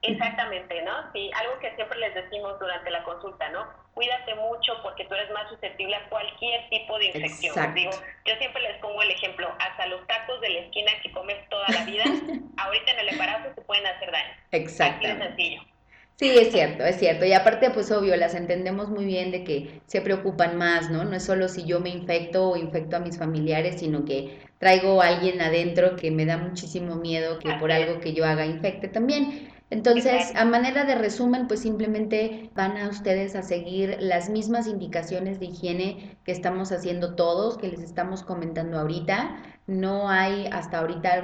Exactamente, 0.02 0.82
¿no? 0.84 1.12
Sí, 1.12 1.30
algo 1.36 1.60
que 1.60 1.76
siempre 1.76 2.00
les 2.00 2.16
decimos 2.16 2.58
durante 2.58 2.90
la 2.90 3.04
consulta, 3.04 3.50
¿no? 3.50 3.68
Cuídate 3.94 4.34
mucho 4.36 4.74
porque 4.82 5.04
tú 5.06 5.14
eres 5.14 5.30
más 5.32 5.50
susceptible 5.50 5.94
a 5.94 6.08
cualquier 6.08 6.70
tipo 6.70 6.98
de 7.00 7.08
infección. 7.08 7.74
Digo, 7.74 7.92
yo 8.26 8.36
siempre 8.38 8.62
les 8.62 8.78
pongo 8.78 9.02
el 9.02 9.12
ejemplo, 9.12 9.54
hasta 9.60 9.88
los 9.88 10.06
tacos 10.08 10.40
de 10.40 10.50
la 10.50 10.60
esquina 10.60 10.92
que 11.04 11.12
comes 11.12 11.38
toda 11.50 11.68
la 11.68 11.84
vida, 11.84 12.06
ahorita 12.58 12.92
en 12.92 13.00
el 13.00 13.10
embarazo 13.10 13.54
se 13.56 13.62
pueden 13.62 13.86
hacer 13.88 14.10
daño. 14.12 14.34
Exacto. 14.52 15.06
Así 15.06 15.18
de 15.18 15.26
sencillo. 15.26 15.62
Sí, 16.20 16.38
es 16.38 16.52
cierto, 16.52 16.84
es 16.84 16.98
cierto. 16.98 17.26
Y 17.26 17.32
aparte, 17.32 17.72
pues 17.72 17.90
obvio, 17.92 18.16
las 18.18 18.36
entendemos 18.36 18.90
muy 18.90 19.06
bien 19.06 19.32
de 19.32 19.46
que 19.46 19.82
se 19.86 20.02
preocupan 20.02 20.58
más, 20.58 20.92
¿no? 20.92 21.06
No 21.06 21.16
es 21.16 21.24
solo 21.24 21.48
si 21.48 21.66
yo 21.66 21.80
me 21.80 21.90
infecto 21.90 22.50
o 22.50 22.58
infecto 22.58 22.98
a 22.98 23.00
mis 23.00 23.18
familiares, 23.18 23.80
sino 23.80 24.04
que 24.04 24.38
traigo 24.58 25.02
a 25.02 25.08
alguien 25.08 25.42
adentro 25.42 25.96
que 25.96 26.12
me 26.12 26.26
da 26.26 26.38
muchísimo 26.38 26.96
miedo 26.98 27.40
que 27.40 27.54
por 27.54 27.72
algo 27.72 28.02
que 28.02 28.14
yo 28.14 28.26
haga 28.26 28.46
infecte 28.46 28.90
también. 28.90 29.50
Entonces, 29.72 30.34
a 30.36 30.46
manera 30.46 30.84
de 30.84 30.96
resumen, 30.96 31.48
pues 31.48 31.60
simplemente 31.62 32.50
van 32.56 32.76
a 32.78 32.90
ustedes 32.90 33.36
a 33.36 33.44
seguir 33.44 33.98
las 34.00 34.28
mismas 34.30 34.66
indicaciones 34.66 35.40
de 35.40 35.46
higiene 35.46 36.18
que 36.24 36.32
estamos 36.32 36.72
haciendo 36.72 37.14
todos, 37.16 37.58
que 37.60 37.68
les 37.68 37.82
estamos 37.82 38.24
comentando 38.24 38.80
ahorita. 38.80 39.38
No 39.68 40.10
hay 40.10 40.48
hasta 40.52 40.80
ahorita 40.80 41.22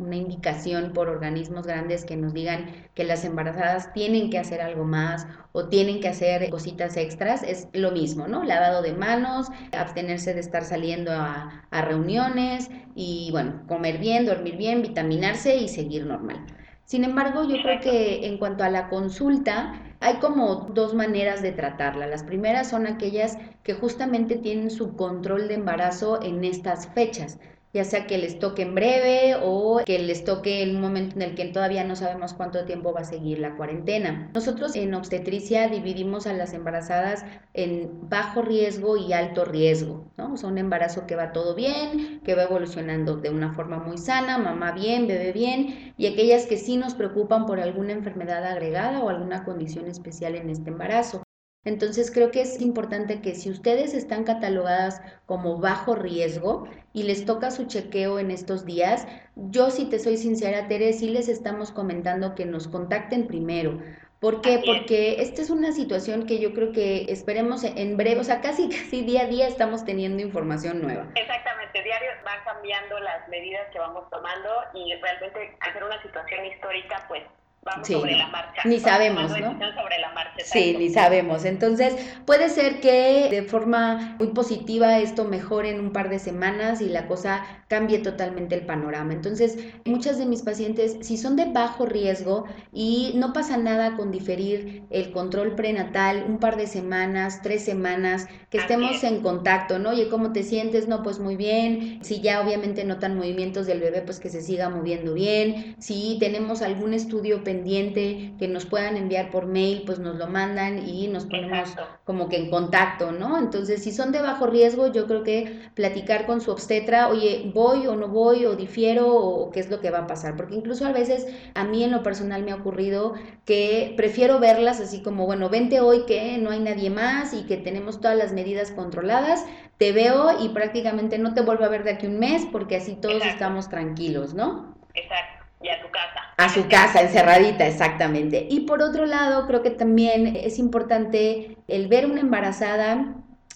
una 0.00 0.16
indicación 0.16 0.92
por 0.92 1.08
organismos 1.08 1.68
grandes 1.68 2.04
que 2.04 2.16
nos 2.16 2.34
digan 2.34 2.66
que 2.94 3.04
las 3.04 3.24
embarazadas 3.24 3.92
tienen 3.92 4.28
que 4.28 4.40
hacer 4.40 4.60
algo 4.60 4.84
más 4.84 5.28
o 5.52 5.68
tienen 5.68 6.00
que 6.00 6.08
hacer 6.08 6.50
cositas 6.50 6.96
extras. 6.96 7.44
Es 7.44 7.68
lo 7.72 7.92
mismo, 7.92 8.26
¿no? 8.26 8.42
Lavado 8.42 8.82
de 8.82 8.92
manos, 8.94 9.46
abstenerse 9.70 10.34
de 10.34 10.40
estar 10.40 10.64
saliendo 10.64 11.12
a, 11.12 11.64
a 11.70 11.82
reuniones 11.82 12.70
y, 12.96 13.28
bueno, 13.30 13.62
comer 13.68 13.98
bien, 13.98 14.26
dormir 14.26 14.56
bien, 14.56 14.82
vitaminarse 14.82 15.54
y 15.56 15.68
seguir 15.68 16.06
normal. 16.06 16.44
Sin 16.84 17.04
embargo, 17.04 17.44
yo 17.44 17.56
creo 17.62 17.80
que 17.80 18.26
en 18.26 18.38
cuanto 18.38 18.62
a 18.64 18.68
la 18.68 18.88
consulta, 18.88 19.80
hay 20.00 20.16
como 20.16 20.70
dos 20.74 20.94
maneras 20.94 21.40
de 21.40 21.52
tratarla. 21.52 22.06
Las 22.06 22.22
primeras 22.22 22.68
son 22.68 22.86
aquellas 22.86 23.38
que 23.62 23.74
justamente 23.74 24.36
tienen 24.36 24.70
su 24.70 24.94
control 24.94 25.48
de 25.48 25.54
embarazo 25.54 26.22
en 26.22 26.44
estas 26.44 26.88
fechas 26.88 27.38
ya 27.74 27.84
sea 27.84 28.06
que 28.06 28.18
les 28.18 28.38
toque 28.38 28.62
en 28.62 28.74
breve 28.74 29.34
o 29.42 29.82
que 29.84 29.98
les 29.98 30.24
toque 30.24 30.62
en 30.62 30.76
un 30.76 30.80
momento 30.80 31.16
en 31.16 31.22
el 31.22 31.34
que 31.34 31.44
todavía 31.46 31.82
no 31.82 31.96
sabemos 31.96 32.32
cuánto 32.32 32.64
tiempo 32.64 32.92
va 32.92 33.00
a 33.00 33.04
seguir 33.04 33.40
la 33.40 33.56
cuarentena. 33.56 34.30
Nosotros 34.32 34.76
en 34.76 34.94
obstetricia 34.94 35.68
dividimos 35.68 36.28
a 36.28 36.32
las 36.32 36.54
embarazadas 36.54 37.24
en 37.52 38.08
bajo 38.08 38.42
riesgo 38.42 38.96
y 38.96 39.12
alto 39.12 39.44
riesgo, 39.44 40.04
¿no? 40.16 40.34
O 40.34 40.36
sea, 40.36 40.48
un 40.48 40.58
embarazo 40.58 41.06
que 41.08 41.16
va 41.16 41.32
todo 41.32 41.56
bien, 41.56 42.20
que 42.24 42.36
va 42.36 42.44
evolucionando 42.44 43.16
de 43.16 43.30
una 43.30 43.52
forma 43.52 43.78
muy 43.78 43.98
sana, 43.98 44.38
mamá 44.38 44.70
bien, 44.70 45.08
bebé 45.08 45.32
bien, 45.32 45.94
y 45.98 46.06
aquellas 46.06 46.46
que 46.46 46.58
sí 46.58 46.76
nos 46.76 46.94
preocupan 46.94 47.44
por 47.44 47.58
alguna 47.58 47.92
enfermedad 47.92 48.44
agregada 48.46 49.02
o 49.02 49.08
alguna 49.08 49.44
condición 49.44 49.86
especial 49.86 50.36
en 50.36 50.48
este 50.48 50.70
embarazo. 50.70 51.24
Entonces 51.64 52.10
creo 52.10 52.30
que 52.30 52.42
es 52.42 52.60
importante 52.60 53.20
que 53.22 53.34
si 53.34 53.50
ustedes 53.50 53.94
están 53.94 54.24
catalogadas 54.24 55.00
como 55.26 55.58
bajo 55.58 55.94
riesgo 55.94 56.68
y 56.92 57.04
les 57.04 57.24
toca 57.24 57.50
su 57.50 57.66
chequeo 57.66 58.18
en 58.18 58.30
estos 58.30 58.66
días, 58.66 59.06
yo 59.34 59.70
si 59.70 59.86
te 59.86 59.98
soy 59.98 60.16
sincera, 60.16 60.68
Tere, 60.68 60.92
sí 60.92 61.08
les 61.08 61.28
estamos 61.28 61.70
comentando 61.70 62.34
que 62.34 62.44
nos 62.44 62.68
contacten 62.68 63.26
primero. 63.26 63.80
¿Por 64.20 64.40
qué? 64.40 64.62
Porque 64.64 65.20
esta 65.20 65.42
es 65.42 65.50
una 65.50 65.72
situación 65.72 66.24
que 66.26 66.38
yo 66.38 66.54
creo 66.54 66.72
que 66.72 67.04
esperemos 67.10 67.62
en 67.62 67.96
breve, 67.98 68.20
o 68.20 68.24
sea, 68.24 68.40
casi 68.40 68.68
casi 68.70 69.02
día 69.02 69.22
a 69.22 69.26
día 69.26 69.46
estamos 69.46 69.84
teniendo 69.84 70.22
información 70.22 70.80
nueva. 70.80 71.06
Exactamente, 71.14 71.82
diario 71.82 72.10
van 72.24 72.42
cambiando 72.44 72.98
las 73.00 73.28
medidas 73.28 73.68
que 73.70 73.78
vamos 73.78 74.08
tomando 74.10 74.48
y 74.72 74.94
realmente 74.94 75.56
al 75.60 75.72
ser 75.72 75.84
una 75.84 76.00
situación 76.02 76.44
histórica, 76.46 77.04
pues 77.08 77.22
Vamos 77.64 77.88
sobre 77.88 78.16
la 78.16 78.28
marcha. 78.28 78.62
Ni 78.64 78.78
sabemos, 78.78 79.30
¿no? 79.30 79.52
Sobre 79.52 79.98
la 79.98 80.12
marcha, 80.14 80.44
sí, 80.44 80.76
ni 80.78 80.90
sabemos. 80.90 81.44
Entonces, 81.46 81.94
puede 82.26 82.50
ser 82.50 82.80
que 82.80 83.28
de 83.30 83.42
forma 83.42 84.16
muy 84.18 84.28
positiva 84.28 84.98
esto 84.98 85.24
mejore 85.24 85.70
en 85.70 85.80
un 85.80 85.92
par 85.92 86.10
de 86.10 86.18
semanas 86.18 86.82
y 86.82 86.88
la 86.88 87.06
cosa 87.06 87.42
cambie 87.68 88.00
totalmente 88.00 88.54
el 88.54 88.66
panorama. 88.66 89.14
Entonces, 89.14 89.58
muchas 89.86 90.18
de 90.18 90.26
mis 90.26 90.42
pacientes, 90.42 90.98
si 91.00 91.16
son 91.16 91.36
de 91.36 91.46
bajo 91.46 91.86
riesgo 91.86 92.44
y 92.72 93.12
no 93.14 93.32
pasa 93.32 93.56
nada 93.56 93.96
con 93.96 94.10
diferir 94.10 94.84
el 94.90 95.10
control 95.12 95.54
prenatal 95.54 96.24
un 96.28 96.38
par 96.38 96.56
de 96.56 96.66
semanas, 96.66 97.40
tres 97.42 97.64
semanas, 97.64 98.26
que 98.50 98.58
estemos 98.58 99.02
en 99.04 99.22
contacto, 99.22 99.78
¿no? 99.78 99.90
Oye, 99.90 100.08
¿cómo 100.08 100.32
te 100.32 100.42
sientes? 100.42 100.86
No, 100.86 101.02
pues 101.02 101.18
muy 101.18 101.36
bien. 101.36 102.00
Si 102.02 102.20
ya 102.20 102.42
obviamente 102.42 102.84
notan 102.84 103.16
movimientos 103.16 103.66
del 103.66 103.80
bebé, 103.80 104.02
pues 104.02 104.20
que 104.20 104.28
se 104.28 104.42
siga 104.42 104.68
moviendo 104.68 105.14
bien. 105.14 105.76
Si 105.78 106.18
tenemos 106.20 106.60
algún 106.60 106.92
estudio 106.92 107.42
pendiente, 107.42 107.53
que 107.62 108.48
nos 108.48 108.66
puedan 108.66 108.96
enviar 108.96 109.30
por 109.30 109.46
mail, 109.46 109.82
pues 109.86 109.98
nos 109.98 110.16
lo 110.16 110.26
mandan 110.26 110.88
y 110.88 111.08
nos 111.08 111.26
ponemos 111.26 111.74
como 112.04 112.28
que 112.28 112.36
en 112.36 112.50
contacto, 112.50 113.12
¿no? 113.12 113.38
Entonces, 113.38 113.82
si 113.82 113.92
son 113.92 114.12
de 114.12 114.20
bajo 114.20 114.46
riesgo, 114.46 114.90
yo 114.92 115.06
creo 115.06 115.22
que 115.22 115.60
platicar 115.74 116.26
con 116.26 116.40
su 116.40 116.50
obstetra, 116.50 117.08
oye, 117.08 117.50
voy 117.54 117.86
o 117.86 117.96
no 117.96 118.08
voy, 118.08 118.46
o 118.46 118.56
difiero, 118.56 119.14
o 119.14 119.50
qué 119.50 119.60
es 119.60 119.70
lo 119.70 119.80
que 119.80 119.90
va 119.90 120.00
a 120.00 120.06
pasar, 120.06 120.36
porque 120.36 120.54
incluso 120.54 120.86
a 120.86 120.92
veces 120.92 121.26
a 121.54 121.64
mí 121.64 121.84
en 121.84 121.90
lo 121.90 122.02
personal 122.02 122.42
me 122.42 122.52
ha 122.52 122.56
ocurrido 122.56 123.14
que 123.44 123.94
prefiero 123.96 124.40
verlas 124.40 124.80
así 124.80 125.02
como, 125.02 125.26
bueno, 125.26 125.48
vente 125.48 125.80
hoy 125.80 126.04
que 126.06 126.38
no 126.38 126.50
hay 126.50 126.60
nadie 126.60 126.90
más 126.90 127.34
y 127.34 127.44
que 127.44 127.56
tenemos 127.56 128.00
todas 128.00 128.16
las 128.16 128.32
medidas 128.32 128.70
controladas, 128.70 129.44
te 129.78 129.92
veo 129.92 130.42
y 130.42 130.50
prácticamente 130.50 131.18
no 131.18 131.34
te 131.34 131.42
vuelvo 131.42 131.64
a 131.64 131.68
ver 131.68 131.84
de 131.84 131.92
aquí 131.92 132.06
un 132.06 132.18
mes 132.18 132.46
porque 132.50 132.76
así 132.76 132.94
todos 132.94 133.24
estamos 133.24 133.68
tranquilos, 133.68 134.34
¿no? 134.34 134.74
Exacto. 134.94 135.33
Y 135.64 135.68
a 135.70 135.80
su 135.80 135.90
casa. 135.90 136.20
A 136.36 136.48
su 136.50 136.68
casa, 136.68 137.00
encerradita, 137.00 137.66
exactamente. 137.66 138.46
Y 138.50 138.60
por 138.60 138.82
otro 138.82 139.06
lado, 139.06 139.46
creo 139.46 139.62
que 139.62 139.70
también 139.70 140.36
es 140.36 140.58
importante 140.58 141.56
el 141.68 141.88
ver 141.88 142.04
una 142.04 142.20
embarazada 142.20 143.14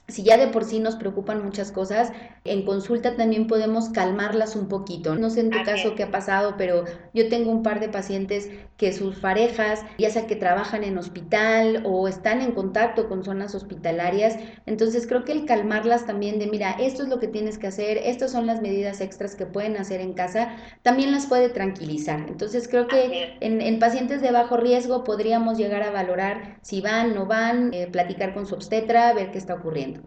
si 0.09 0.23
ya 0.23 0.39
de 0.39 0.49
por 0.49 0.65
sí 0.65 0.81
nos 0.81 0.97
preocupan 0.97 1.45
muchas 1.45 1.71
cosas, 1.71 2.13
en 2.45 2.65
consulta 2.65 3.15
también 3.15 3.47
podemos 3.47 3.91
calmarlas 3.91 4.57
un 4.57 4.67
poquito. 4.69 5.15
No 5.15 5.29
sé 5.29 5.41
en 5.41 5.51
tu 5.51 5.63
caso 5.65 5.95
qué 5.95 6.05
ha 6.05 6.11
pasado, 6.11 6.55
pero 6.57 6.85
yo 7.13 7.29
tengo 7.29 7.51
un 7.51 7.63
par 7.63 7.79
de 7.79 7.91
pacientes 7.91 8.49
que 8.79 8.93
sus 8.93 9.17
parejas, 9.17 9.85
ya 9.99 10.09
sea 10.09 10.27
que 10.27 10.37
trabajan 10.37 10.83
en 10.85 10.97
hospital 10.97 11.83
o 11.85 12.09
están 12.09 12.41
en 12.41 12.53
contacto 12.53 13.09
con 13.09 13.25
zonas 13.25 13.55
hospitalarias, 13.55 14.39
entonces 14.67 15.07
creo 15.07 15.25
que 15.25 15.33
el 15.33 15.45
calmarlas 15.45 16.07
también 16.07 16.39
de, 16.39 16.47
mira, 16.47 16.71
esto 16.71 17.03
es 17.03 17.09
lo 17.09 17.19
que 17.19 17.27
tienes 17.27 17.59
que 17.59 17.67
hacer, 17.67 17.99
estas 17.99 18.31
son 18.31 18.47
las 18.47 18.63
medidas 18.63 19.01
extras 19.01 19.35
que 19.35 19.47
pueden 19.47 19.77
hacer 19.77 20.01
en 20.01 20.15
casa, 20.15 20.57
también 20.83 21.13
las 21.13 21.27
puede 21.27 21.51
tranquilizar. 21.51 22.21
Entonces 22.29 22.69
creo 22.69 22.87
que 22.87 23.37
en, 23.41 23.79
pacientes 23.79 24.23
de 24.23 24.31
bajo 24.31 24.57
riesgo 24.57 25.05
podríamos 25.05 25.59
llegar 25.59 25.83
a 25.83 25.91
valorar 25.91 26.59
si 26.63 26.81
van, 26.81 27.15
no 27.15 27.27
van, 27.27 27.75
eh, 27.75 27.89
platicar 27.89 28.33
con 28.33 28.47
su 28.47 28.55
obstetra, 28.55 29.13
ver 29.13 29.31
qué 29.33 29.39
está 29.39 29.55
ocurriendo. 29.55 29.98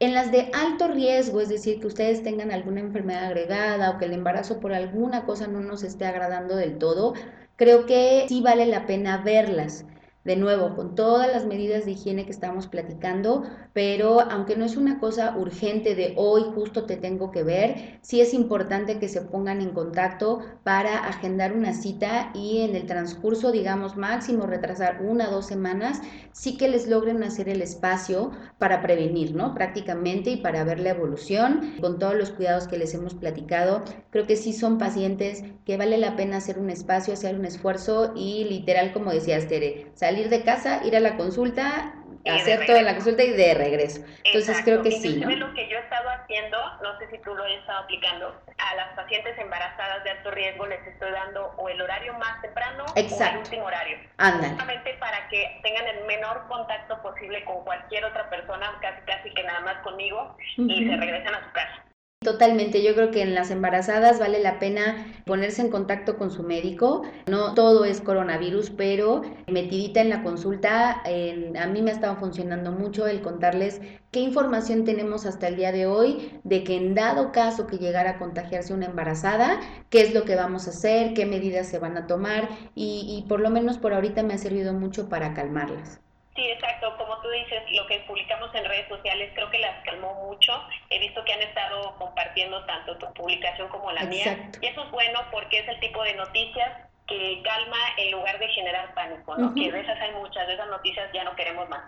En 0.00 0.14
las 0.14 0.32
de 0.32 0.50
alto 0.54 0.88
riesgo, 0.88 1.40
es 1.40 1.48
decir, 1.48 1.78
que 1.78 1.86
ustedes 1.86 2.22
tengan 2.24 2.50
alguna 2.50 2.80
enfermedad 2.80 3.26
agregada 3.26 3.90
o 3.90 3.98
que 3.98 4.06
el 4.06 4.14
embarazo 4.14 4.58
por 4.58 4.72
alguna 4.72 5.26
cosa 5.26 5.46
no 5.46 5.60
nos 5.60 5.82
esté 5.84 6.06
agradando 6.06 6.56
del 6.56 6.78
todo, 6.78 7.12
creo 7.56 7.86
que 7.86 8.26
sí 8.28 8.40
vale 8.40 8.66
la 8.66 8.86
pena 8.86 9.18
verlas. 9.22 9.84
De 10.30 10.36
nuevo, 10.36 10.76
con 10.76 10.94
todas 10.94 11.26
las 11.26 11.44
medidas 11.44 11.84
de 11.84 11.90
higiene 11.90 12.24
que 12.24 12.30
estamos 12.30 12.68
platicando, 12.68 13.42
pero 13.72 14.20
aunque 14.20 14.56
no 14.56 14.64
es 14.64 14.76
una 14.76 15.00
cosa 15.00 15.36
urgente 15.36 15.96
de 15.96 16.14
hoy 16.16 16.44
justo 16.54 16.84
te 16.84 16.96
tengo 16.96 17.32
que 17.32 17.42
ver, 17.42 17.98
sí 18.00 18.20
es 18.20 18.32
importante 18.32 19.00
que 19.00 19.08
se 19.08 19.22
pongan 19.22 19.60
en 19.60 19.70
contacto 19.70 20.38
para 20.62 20.98
agendar 20.98 21.52
una 21.52 21.72
cita 21.72 22.30
y 22.32 22.60
en 22.60 22.76
el 22.76 22.86
transcurso, 22.86 23.50
digamos, 23.50 23.96
máximo 23.96 24.46
retrasar 24.46 25.02
una 25.02 25.28
o 25.28 25.32
dos 25.32 25.46
semanas, 25.46 26.00
sí 26.30 26.56
que 26.56 26.68
les 26.68 26.86
logren 26.86 27.24
hacer 27.24 27.48
el 27.48 27.60
espacio 27.60 28.30
para 28.58 28.82
prevenir, 28.82 29.34
¿no? 29.34 29.52
Prácticamente 29.52 30.30
y 30.30 30.36
para 30.36 30.62
ver 30.62 30.78
la 30.78 30.90
evolución 30.90 31.74
con 31.80 31.98
todos 31.98 32.14
los 32.14 32.30
cuidados 32.30 32.68
que 32.68 32.78
les 32.78 32.94
hemos 32.94 33.14
platicado. 33.14 33.82
Creo 34.10 34.28
que 34.28 34.36
sí 34.36 34.52
son 34.52 34.78
pacientes 34.78 35.42
que 35.66 35.76
vale 35.76 35.98
la 35.98 36.14
pena 36.14 36.36
hacer 36.36 36.60
un 36.60 36.70
espacio, 36.70 37.14
hacer 37.14 37.34
un 37.34 37.46
esfuerzo 37.46 38.12
y 38.14 38.44
literal, 38.44 38.92
como 38.92 39.10
decías, 39.10 39.48
Tere, 39.48 39.90
salir 39.94 40.19
de 40.28 40.44
casa, 40.44 40.80
ir 40.84 40.96
a 40.96 41.00
la 41.00 41.16
consulta, 41.16 41.94
hacer 42.26 42.66
toda 42.66 42.82
la 42.82 42.94
consulta 42.94 43.22
y 43.22 43.30
de 43.30 43.54
regreso. 43.54 44.02
Entonces 44.24 44.60
creo 44.64 44.82
que 44.82 44.92
sí, 44.92 45.16
¿no? 45.16 45.30
lo 45.30 45.54
que 45.54 45.68
yo 45.68 45.78
he 45.78 45.80
estado 45.80 46.08
haciendo, 46.10 46.58
no 46.82 46.98
sé 46.98 47.08
si 47.10 47.18
tú 47.18 47.34
lo 47.34 47.44
has 47.44 47.52
estado 47.52 47.80
aplicando, 47.80 48.34
a 48.58 48.74
las 48.74 48.88
pacientes 48.94 49.38
embarazadas 49.38 50.04
de 50.04 50.10
alto 50.10 50.30
riesgo 50.30 50.66
les 50.66 50.86
estoy 50.86 51.10
dando 51.12 51.54
o 51.56 51.68
el 51.68 51.80
horario 51.80 52.12
más 52.14 52.40
temprano 52.42 52.84
o 52.84 52.98
el 52.98 53.38
último 53.38 53.64
horario. 53.64 53.96
Justamente 54.18 54.94
para 55.00 55.28
que 55.28 55.60
tengan 55.62 55.86
el 55.86 56.04
menor 56.04 56.46
contacto 56.48 57.00
posible 57.02 57.44
con 57.44 57.64
cualquier 57.64 58.04
otra 58.04 58.28
persona, 58.28 58.78
casi 58.80 59.00
casi 59.06 59.30
que 59.32 59.42
nada 59.42 59.60
más 59.60 59.76
conmigo, 59.78 60.36
y 60.56 60.88
se 60.88 60.96
regresan 60.96 61.34
a 61.34 61.44
su 61.46 61.52
casa. 61.52 61.89
Totalmente, 62.22 62.82
yo 62.82 62.94
creo 62.94 63.10
que 63.10 63.22
en 63.22 63.34
las 63.34 63.50
embarazadas 63.50 64.18
vale 64.18 64.40
la 64.40 64.58
pena 64.58 65.06
ponerse 65.24 65.62
en 65.62 65.70
contacto 65.70 66.18
con 66.18 66.30
su 66.30 66.42
médico. 66.42 67.00
No 67.30 67.54
todo 67.54 67.86
es 67.86 68.02
coronavirus, 68.02 68.68
pero 68.68 69.22
metidita 69.46 70.02
en 70.02 70.10
la 70.10 70.22
consulta, 70.22 71.00
a 71.00 71.66
mí 71.68 71.80
me 71.80 71.90
ha 71.90 71.94
estado 71.94 72.16
funcionando 72.16 72.72
mucho 72.72 73.06
el 73.06 73.22
contarles 73.22 73.80
qué 74.10 74.20
información 74.20 74.84
tenemos 74.84 75.24
hasta 75.24 75.48
el 75.48 75.56
día 75.56 75.72
de 75.72 75.86
hoy 75.86 76.38
de 76.44 76.62
que 76.62 76.76
en 76.76 76.94
dado 76.94 77.32
caso 77.32 77.66
que 77.66 77.78
llegara 77.78 78.10
a 78.10 78.18
contagiarse 78.18 78.74
una 78.74 78.84
embarazada, 78.84 79.58
qué 79.88 80.02
es 80.02 80.12
lo 80.12 80.24
que 80.26 80.36
vamos 80.36 80.66
a 80.66 80.72
hacer, 80.72 81.14
qué 81.14 81.24
medidas 81.24 81.68
se 81.68 81.78
van 81.78 81.96
a 81.96 82.06
tomar 82.06 82.50
y, 82.74 83.06
y 83.08 83.26
por 83.30 83.40
lo 83.40 83.48
menos 83.48 83.78
por 83.78 83.94
ahorita 83.94 84.22
me 84.22 84.34
ha 84.34 84.38
servido 84.38 84.74
mucho 84.74 85.08
para 85.08 85.32
calmarlas. 85.32 86.02
Sí, 86.36 86.48
exacto. 86.48 86.96
Como 86.96 87.20
tú 87.20 87.28
dices, 87.30 87.62
lo 87.72 87.86
que 87.86 87.98
publicamos 88.00 88.54
en 88.54 88.64
redes 88.64 88.88
sociales 88.88 89.30
creo 89.34 89.50
que 89.50 89.58
las 89.58 89.84
calmó 89.84 90.14
mucho. 90.26 90.52
He 90.88 90.98
visto 91.00 91.24
que 91.24 91.32
han 91.32 91.42
estado 91.42 91.96
compartiendo 91.96 92.64
tanto 92.66 92.96
tu 92.98 93.12
publicación 93.14 93.68
como 93.68 93.90
la 93.90 94.04
mía. 94.04 94.50
Y 94.60 94.66
eso 94.66 94.84
es 94.84 94.90
bueno 94.90 95.20
porque 95.32 95.58
es 95.58 95.68
el 95.68 95.80
tipo 95.80 96.02
de 96.04 96.14
noticias 96.14 96.88
que 97.08 97.42
calma 97.42 97.78
en 97.96 98.12
lugar 98.12 98.38
de 98.38 98.48
generar 98.48 98.94
pánico, 98.94 99.36
¿no? 99.36 99.52
Que 99.54 99.72
de 99.72 99.80
esas 99.80 100.00
hay 100.00 100.12
muchas, 100.12 100.46
de 100.46 100.54
esas 100.54 100.68
noticias 100.68 101.10
ya 101.12 101.24
no 101.24 101.34
queremos 101.34 101.68
más. 101.68 101.82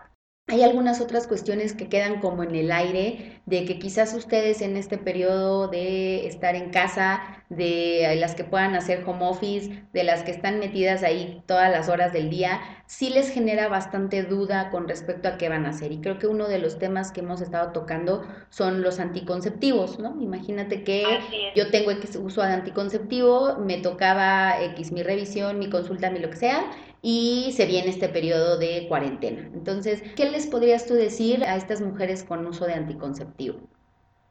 Hay 0.48 0.64
algunas 0.64 1.00
otras 1.00 1.28
cuestiones 1.28 1.72
que 1.72 1.88
quedan 1.88 2.20
como 2.20 2.42
en 2.42 2.57
el 2.57 2.72
aire, 2.72 3.40
de 3.46 3.64
que 3.64 3.78
quizás 3.78 4.12
ustedes 4.12 4.61
en 4.61 4.76
este 4.76 4.98
periodo 4.98 5.68
de 5.68 6.26
estar 6.26 6.57
en 6.57 6.70
casa, 6.70 7.44
de 7.48 8.16
las 8.18 8.35
que 8.35 8.42
puedan 8.42 8.74
hacer 8.74 9.05
home 9.07 9.24
office, 9.24 9.85
de 9.92 10.02
las 10.02 10.24
que 10.24 10.33
están 10.33 10.59
metidas 10.59 11.05
ahí 11.05 11.42
todas 11.46 11.70
las 11.70 11.88
horas 11.88 12.12
del 12.12 12.28
día, 12.28 12.61
sí 12.92 13.09
les 13.09 13.31
genera 13.31 13.68
bastante 13.68 14.22
duda 14.22 14.68
con 14.68 14.87
respecto 14.87 15.26
a 15.26 15.38
qué 15.38 15.48
van 15.48 15.64
a 15.64 15.70
hacer. 15.70 15.92
Y 15.92 16.02
creo 16.02 16.18
que 16.18 16.26
uno 16.26 16.46
de 16.46 16.59
los 16.59 16.78
temas 16.78 17.11
que 17.11 17.20
hemos 17.20 17.40
estado 17.40 17.72
tocando 17.72 18.22
son 18.50 18.83
los 18.83 19.00
anticonceptivos, 19.00 19.98
¿no? 19.98 20.20
Imagínate 20.20 20.85
que 20.85 21.02
yo 21.57 21.70
tengo 21.70 21.90
X 21.92 22.16
uso 22.16 22.42
de 22.42 22.52
anticonceptivo, 22.52 23.57
me 23.57 23.78
tocaba 23.78 24.62
X 24.62 24.92
mi 24.92 25.02
revisión, 25.02 25.59
mi 25.59 25.70
consulta, 25.70 26.11
mi 26.11 26.18
lo 26.18 26.28
que 26.28 26.37
sea, 26.37 26.70
y 27.00 27.55
se 27.57 27.64
viene 27.64 27.88
este 27.88 28.11
periodo 28.11 28.59
de 28.59 28.87
cuarentena. 28.88 29.50
Entonces, 29.55 30.02
¿qué 30.14 30.31
les 30.31 30.46
podrías 30.46 30.85
tú 30.85 30.92
decir 30.92 31.44
a 31.44 31.57
estas 31.57 31.81
mujeres 31.81 32.22
con 32.22 32.46
uso 32.46 32.66
de 32.66 32.74
anticonceptivo? 32.74 33.59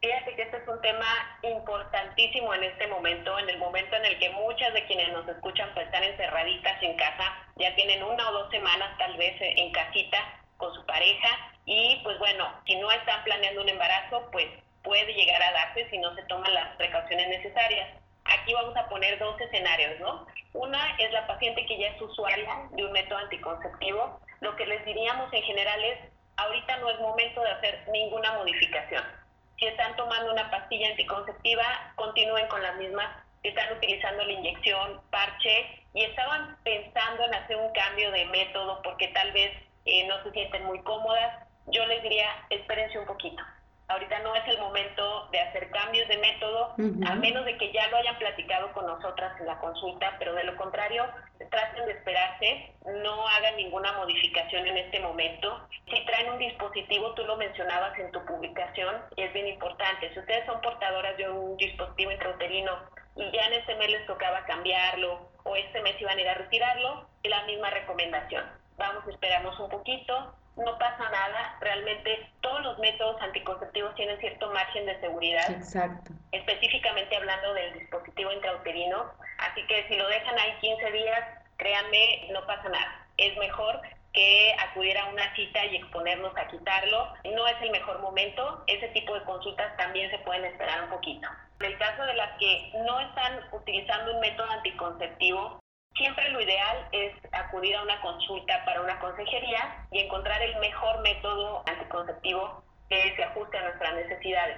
Fíjate 0.01 0.35
que 0.35 0.50
un 0.81 0.87
tema 0.87 1.37
importantísimo 1.43 2.55
en 2.55 2.63
este 2.63 2.87
momento, 2.87 3.37
en 3.37 3.49
el 3.49 3.59
momento 3.59 3.95
en 3.95 4.05
el 4.05 4.17
que 4.17 4.31
muchas 4.31 4.73
de 4.73 4.83
quienes 4.85 5.13
nos 5.13 5.27
escuchan 5.27 5.69
pues 5.75 5.85
están 5.85 6.03
encerraditas 6.03 6.81
en 6.81 6.97
casa, 6.97 7.37
ya 7.57 7.75
tienen 7.75 8.01
una 8.01 8.27
o 8.29 8.33
dos 8.33 8.49
semanas 8.49 8.97
tal 8.97 9.15
vez 9.15 9.35
en 9.39 9.71
casita 9.71 10.17
con 10.57 10.73
su 10.73 10.83
pareja 10.87 11.29
y 11.65 11.99
pues 12.01 12.17
bueno, 12.17 12.51
si 12.65 12.75
no 12.77 12.91
están 12.91 13.23
planeando 13.23 13.61
un 13.61 13.69
embarazo, 13.69 14.27
pues 14.31 14.47
puede 14.83 15.13
llegar 15.13 15.43
a 15.43 15.51
darse 15.51 15.87
si 15.91 15.99
no 15.99 16.15
se 16.15 16.23
toman 16.23 16.51
las 16.51 16.75
precauciones 16.77 17.27
necesarias. 17.27 17.87
Aquí 18.25 18.51
vamos 18.53 18.75
a 18.75 18.89
poner 18.89 19.19
dos 19.19 19.39
escenarios, 19.39 19.99
¿no? 19.99 20.25
Una 20.53 20.95
es 20.97 21.11
la 21.11 21.27
paciente 21.27 21.63
que 21.67 21.77
ya 21.77 21.89
es 21.89 22.01
usuaria 22.01 22.69
de 22.71 22.85
un 22.85 22.91
método 22.91 23.19
anticonceptivo. 23.19 24.19
Lo 24.39 24.55
que 24.55 24.65
les 24.65 24.83
diríamos 24.83 25.31
en 25.31 25.43
general 25.43 25.83
es, 25.83 25.99
ahorita 26.37 26.77
no 26.77 26.89
es 26.89 26.99
momento 26.99 27.41
de 27.41 27.51
hacer 27.51 27.83
ninguna 27.91 28.33
modificación. 28.33 29.20
Si 29.61 29.67
están 29.67 29.95
tomando 29.95 30.31
una 30.31 30.49
pastilla 30.49 30.89
anticonceptiva, 30.89 31.93
continúen 31.93 32.47
con 32.47 32.63
las 32.63 32.75
mismas. 32.77 33.07
Si 33.43 33.49
están 33.49 33.71
utilizando 33.71 34.25
la 34.25 34.31
inyección, 34.31 34.99
parche, 35.11 35.85
y 35.93 36.03
estaban 36.03 36.57
pensando 36.63 37.25
en 37.25 37.35
hacer 37.35 37.57
un 37.57 37.71
cambio 37.71 38.09
de 38.09 38.25
método 38.25 38.81
porque 38.81 39.09
tal 39.09 39.31
vez 39.33 39.51
eh, 39.85 40.07
no 40.07 40.23
se 40.23 40.31
sienten 40.31 40.65
muy 40.65 40.81
cómodas, 40.81 41.45
yo 41.67 41.85
les 41.85 42.01
diría, 42.01 42.25
espérense 42.49 42.97
un 42.97 43.05
poquito 43.05 43.43
ahorita 43.91 44.19
no 44.19 44.35
es 44.35 44.47
el 44.47 44.57
momento 44.59 45.27
de 45.31 45.39
hacer 45.39 45.69
cambios 45.71 46.07
de 46.07 46.17
método, 46.17 46.75
a 47.05 47.15
menos 47.15 47.45
de 47.45 47.57
que 47.57 47.71
ya 47.71 47.87
lo 47.87 47.97
hayan 47.97 48.17
platicado 48.17 48.71
con 48.73 48.85
nosotras 48.85 49.39
en 49.39 49.45
la 49.47 49.59
consulta, 49.59 50.15
pero 50.19 50.33
de 50.33 50.43
lo 50.43 50.55
contrario, 50.55 51.05
traten 51.49 51.85
de 51.85 51.93
esperarse, 51.93 52.73
no 53.03 53.27
hagan 53.27 53.57
ninguna 53.57 53.91
modificación 53.93 54.67
en 54.67 54.77
este 54.77 54.99
momento. 54.99 55.67
Si 55.89 56.05
traen 56.05 56.31
un 56.31 56.39
dispositivo, 56.39 57.13
tú 57.13 57.23
lo 57.25 57.37
mencionabas 57.37 57.97
en 57.99 58.11
tu 58.11 58.23
publicación, 58.25 58.95
es 59.17 59.31
bien 59.33 59.47
importante, 59.47 60.11
si 60.13 60.19
ustedes 60.19 60.45
son 60.45 60.61
portadoras 60.61 61.17
de 61.17 61.29
un 61.29 61.57
dispositivo 61.57 62.11
intrauterino 62.11 62.71
y 63.15 63.29
ya 63.31 63.45
en 63.47 63.53
este 63.53 63.75
mes 63.75 63.89
les 63.89 64.07
tocaba 64.07 64.45
cambiarlo 64.45 65.29
o 65.43 65.55
este 65.55 65.81
mes 65.81 65.99
iban 65.99 66.17
a 66.17 66.21
ir 66.21 66.29
a 66.29 66.35
retirarlo, 66.35 67.07
es 67.23 67.29
la 67.29 67.43
misma 67.43 67.69
recomendación. 67.69 68.45
Vamos 68.77 69.05
a 69.05 69.11
esperarnos 69.11 69.59
un 69.59 69.69
poquito, 69.69 70.33
no 70.55 70.77
pasa 70.77 71.09
nada, 71.09 71.57
realmente 71.61 72.29
todos 72.41 72.61
los 72.61 72.79
métodos 72.79 73.21
anticonceptivos 73.21 73.95
tienen 73.95 74.19
cierto 74.19 74.51
margen 74.51 74.85
de 74.85 74.99
seguridad. 74.99 75.49
Exacto. 75.49 76.11
Específicamente 76.31 77.15
hablando 77.15 77.53
del 77.53 77.73
dispositivo 77.79 78.31
intrauterino, 78.31 79.11
así 79.37 79.65
que 79.67 79.87
si 79.87 79.95
lo 79.95 80.07
dejan 80.07 80.37
ahí 80.37 80.53
15 80.59 80.91
días, 80.91 81.19
créanme, 81.57 82.27
no 82.31 82.45
pasa 82.45 82.69
nada. 82.69 83.05
Es 83.17 83.37
mejor 83.37 83.81
que 84.13 84.53
acudir 84.59 84.97
a 84.97 85.05
una 85.05 85.33
cita 85.35 85.65
y 85.65 85.77
exponernos 85.77 86.35
a 86.35 86.47
quitarlo. 86.47 87.13
No 87.23 87.47
es 87.47 87.61
el 87.61 87.71
mejor 87.71 87.99
momento, 88.01 88.63
ese 88.67 88.89
tipo 88.89 89.13
de 89.13 89.23
consultas 89.23 89.75
también 89.77 90.09
se 90.11 90.19
pueden 90.19 90.45
esperar 90.45 90.83
un 90.83 90.89
poquito. 90.89 91.27
En 91.59 91.67
el 91.67 91.77
caso 91.77 92.03
de 92.03 92.15
las 92.15 92.37
que 92.37 92.71
no 92.85 92.99
están 92.99 93.39
utilizando 93.51 94.13
un 94.13 94.19
método 94.19 94.49
anticonceptivo, 94.49 95.60
Siempre 95.95 96.29
lo 96.29 96.41
ideal 96.41 96.87
es 96.91 97.13
acudir 97.31 97.75
a 97.75 97.83
una 97.83 97.99
consulta 98.01 98.63
para 98.65 98.81
una 98.81 98.99
consejería 98.99 99.85
y 99.91 99.99
encontrar 99.99 100.41
el 100.41 100.55
mejor 100.57 101.01
método 101.01 101.63
anticonceptivo 101.67 102.63
que 102.89 103.15
se 103.15 103.23
ajuste 103.23 103.57
a 103.57 103.63
nuestras 103.63 103.95
necesidades. 103.95 104.57